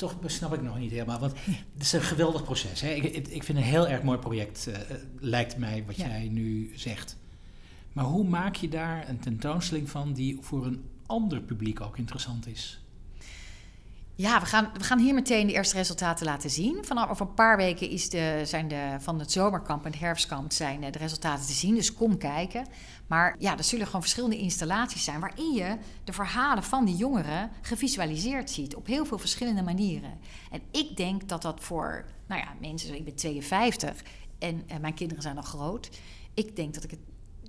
[0.00, 1.18] toch snap ik nog niet helemaal.
[1.18, 1.32] Want
[1.74, 2.80] het is een geweldig proces.
[2.80, 2.88] Hè?
[2.88, 4.76] Ik, ik vind een heel erg mooi project, uh,
[5.18, 7.16] lijkt mij, wat jij nu zegt.
[7.92, 12.46] Maar hoe maak je daar een tentoonstelling van die voor een ander publiek ook interessant
[12.46, 12.80] is?
[14.20, 16.84] Ja, we gaan, we gaan hier meteen de eerste resultaten laten zien.
[16.84, 20.52] Vanaf over een paar weken is de, zijn de, van het zomerkamp en het herfstkamp
[20.52, 21.74] zijn de resultaten te zien.
[21.74, 22.66] Dus kom kijken.
[23.06, 27.50] Maar ja, er zullen gewoon verschillende installaties zijn waarin je de verhalen van die jongeren
[27.60, 30.18] gevisualiseerd ziet op heel veel verschillende manieren.
[30.50, 34.02] En ik denk dat dat voor, nou ja, mensen, ik ben 52
[34.38, 35.90] en, en mijn kinderen zijn nog groot.
[36.34, 37.00] Ik denk dat ik, het,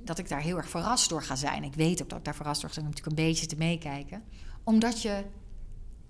[0.01, 1.63] dat ik daar heel erg verrast door ga zijn.
[1.63, 3.55] Ik weet ook dat ik daar verrast door ga zijn om natuurlijk een beetje te
[3.55, 4.24] meekijken.
[4.63, 5.24] Omdat je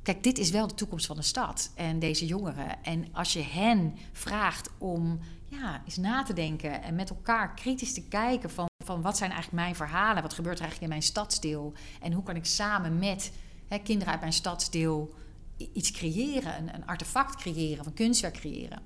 [0.03, 2.83] Kijk, dit is wel de toekomst van de stad en deze jongeren.
[2.83, 7.93] En als je hen vraagt om ja, eens na te denken en met elkaar kritisch
[7.93, 11.09] te kijken van, van wat zijn eigenlijk mijn verhalen, wat gebeurt er eigenlijk in mijn
[11.09, 13.31] stadsdeel en hoe kan ik samen met
[13.67, 15.13] hè, kinderen uit mijn stadsdeel
[15.73, 18.81] iets creëren, een, een artefact creëren een kunstwerk creëren.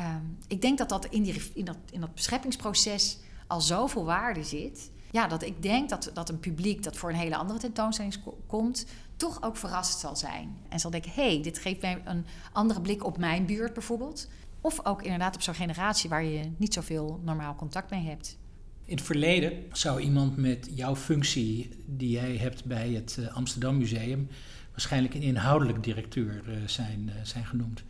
[0.00, 4.44] Um, ik denk dat dat in, die, in, dat in dat bescheppingsproces al zoveel waarde
[4.44, 4.90] zit.
[5.10, 8.86] Ja, dat ik denk dat, dat een publiek dat voor een hele andere tentoonstelling komt,
[9.18, 10.56] toch ook verrast zal zijn.
[10.68, 14.28] En zal denken, hé, hey, dit geeft mij een andere blik op mijn buurt bijvoorbeeld.
[14.60, 18.38] Of ook inderdaad op zo'n generatie waar je niet zoveel normaal contact mee hebt.
[18.84, 23.78] In het verleden zou iemand met jouw functie die jij hebt bij het eh, Amsterdam
[23.78, 24.28] Museum
[24.70, 27.84] waarschijnlijk een inhoudelijk directeur eh, zijn, zijn genoemd.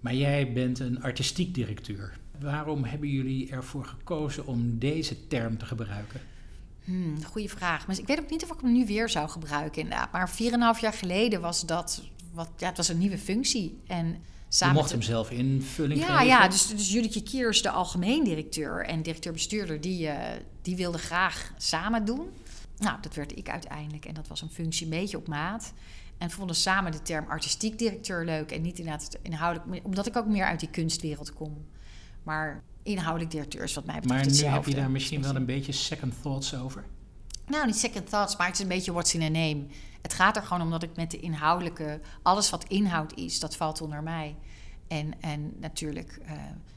[0.00, 2.18] Maar jij bent een artistiek directeur.
[2.40, 6.20] Waarom hebben jullie ervoor gekozen om deze term te gebruiken?
[6.84, 7.86] Hmm, goeie vraag.
[7.86, 10.12] Maar ik weet ook niet of ik hem nu weer zou gebruiken inderdaad.
[10.12, 12.02] Maar 4,5 jaar geleden was dat...
[12.32, 13.78] Wat, ja, het was een nieuwe functie.
[13.86, 16.26] En samen je mocht hem zelf invulling ja, geven?
[16.26, 19.80] Ja, dus, dus Judithje Kiers, de algemeen directeur en directeur-bestuurder...
[19.80, 20.16] Die, uh,
[20.62, 22.28] die wilde graag samen doen.
[22.78, 24.04] Nou, dat werd ik uiteindelijk.
[24.04, 25.72] En dat was een functie een beetje op maat.
[26.18, 28.52] En vonden samen de term artistiek directeur leuk.
[28.52, 29.84] En niet inderdaad inhoudelijk...
[29.84, 31.64] Omdat ik ook meer uit die kunstwereld kom.
[32.22, 35.46] Maar inhoudelijk directeur is wat mij betreft Maar nu heb je daar misschien wel een
[35.46, 36.84] beetje second thoughts over?
[37.46, 39.64] Nou, niet second thoughts, maar het is een beetje what's in a name.
[40.02, 42.00] Het gaat er gewoon om dat ik met de inhoudelijke...
[42.22, 44.36] Alles wat inhoud is, dat valt onder mij.
[44.88, 46.32] En, en natuurlijk uh,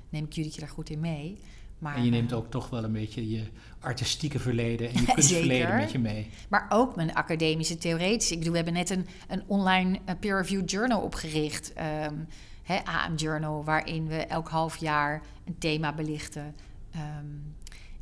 [0.10, 1.38] neem ik Judithje daar goed in mee.
[1.80, 3.44] Maar, en je neemt ook toch wel een beetje je
[3.80, 6.30] artistieke verleden en je kunstverleden met je mee.
[6.50, 8.34] Maar ook mijn academische theoretische.
[8.34, 11.74] Ik bedoel, we hebben net een, een online peer-reviewed journal opgericht...
[12.06, 12.28] Um,
[12.66, 16.56] hè, AM Journal, waarin we elk half jaar een thema belichten.
[16.96, 17.56] Um,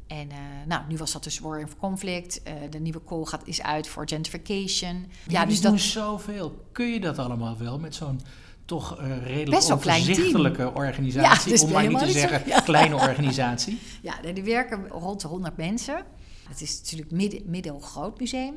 [0.07, 2.41] en uh, nou, nu was dat dus War of Conflict.
[2.47, 5.05] Uh, de nieuwe call gaat, is uit voor gentrification.
[5.27, 6.65] Ja, dus dat is zoveel.
[6.71, 8.19] Kun je dat allemaal wel met zo'n
[8.65, 12.59] toch uh, redelijk Best overzichtelijke organisatie, ja, dus om maar niet te zeggen zo, ja.
[12.59, 13.79] kleine organisatie?
[14.01, 16.05] Ja, die werken rond de 100 mensen.
[16.49, 18.55] Het is natuurlijk midden, middelgroot museum.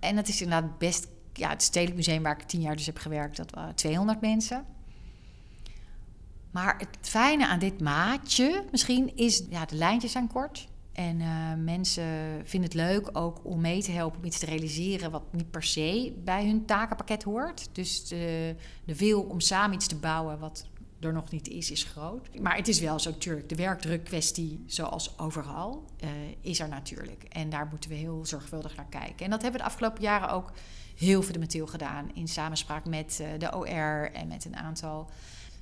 [0.00, 1.08] En dat is inderdaad best...
[1.32, 4.64] Ja, het Stedelijk Museum waar ik tien jaar dus heb gewerkt, dat waren 200 mensen.
[6.52, 10.68] Maar het fijne aan dit maatje misschien is, ja, de lijntjes zijn kort.
[10.92, 15.10] En uh, mensen vinden het leuk ook om mee te helpen om iets te realiseren
[15.10, 17.68] wat niet per se bij hun takenpakket hoort.
[17.72, 20.66] Dus de, de wil om samen iets te bouwen wat
[21.00, 22.40] er nog niet is, is groot.
[22.40, 27.24] Maar het is wel zo natuurlijk, de werkdruk kwestie, zoals overal, uh, is er natuurlijk.
[27.24, 29.24] En daar moeten we heel zorgvuldig naar kijken.
[29.24, 30.52] En dat hebben we de afgelopen jaren ook
[30.96, 35.10] heel fundamenteel gedaan in samenspraak met uh, de OR en met een aantal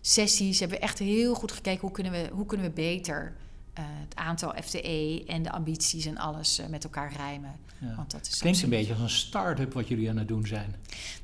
[0.01, 3.37] sessies hebben we echt heel goed gekeken hoe kunnen we, hoe kunnen we beter
[3.79, 7.57] uh, het aantal FTE en de ambities en alles uh, met elkaar rijmen.
[7.81, 7.95] Ja.
[7.97, 10.75] Want dat is Klinkt een beetje als een start-up wat jullie aan het doen zijn.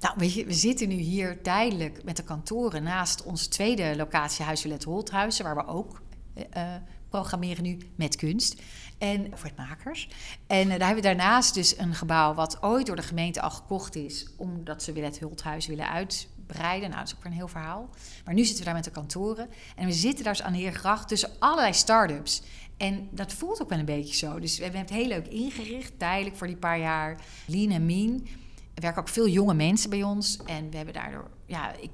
[0.00, 4.44] Nou, weet je, we zitten nu hier tijdelijk met de kantoren naast onze tweede locatie
[4.44, 6.02] Huisvelet Holthuizen, waar we ook
[6.36, 6.74] uh,
[7.08, 8.62] programmeren nu met kunst.
[8.98, 10.08] En voor het makers.
[10.46, 13.94] En daar hebben we daarnaast dus een gebouw wat ooit door de gemeente al gekocht
[13.94, 16.88] is, omdat ze Willet Hulthuis willen uit breiden.
[16.88, 17.88] Nou, dat is ook weer een heel verhaal.
[18.24, 19.48] Maar nu zitten we daar met de kantoren.
[19.76, 22.42] En we zitten daar dus aan de Heergracht tussen allerlei start-ups.
[22.76, 24.38] En dat voelt ook wel een beetje zo.
[24.38, 27.20] Dus we hebben het heel leuk ingericht, tijdelijk voor die paar jaar.
[27.46, 28.26] Lean en Mean.
[28.74, 30.38] Er werken ook veel jonge mensen bij ons.
[30.44, 31.30] En we hebben daardoor...
[31.46, 31.90] Ja, ik,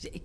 [0.00, 0.22] ik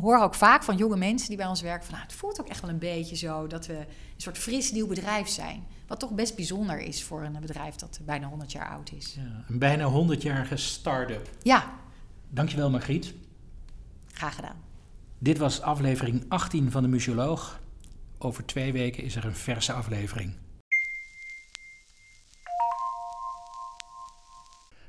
[0.00, 1.84] hoor ook vaak van jonge mensen die bij ons werken...
[1.84, 3.46] van nou, het voelt ook echt wel een beetje zo...
[3.46, 3.86] dat we een
[4.16, 5.66] soort fris nieuw bedrijf zijn.
[5.86, 9.14] Wat toch best bijzonder is voor een bedrijf dat bijna 100 jaar oud is.
[9.14, 11.30] Ja, een bijna 100-jarige start-up.
[11.42, 11.72] Ja,
[12.28, 13.14] Dankjewel Margriet.
[14.12, 14.64] Graag gedaan.
[15.18, 17.60] Dit was aflevering 18 van de Museoloog.
[18.18, 20.34] Over twee weken is er een verse aflevering.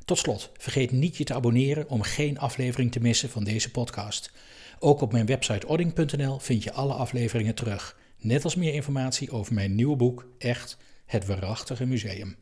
[0.05, 4.31] Tot slot, vergeet niet je te abonneren om geen aflevering te missen van deze podcast.
[4.79, 7.97] Ook op mijn website odding.nl vind je alle afleveringen terug.
[8.17, 12.35] Net als meer informatie over mijn nieuwe boek Echt, het waarachtige museum.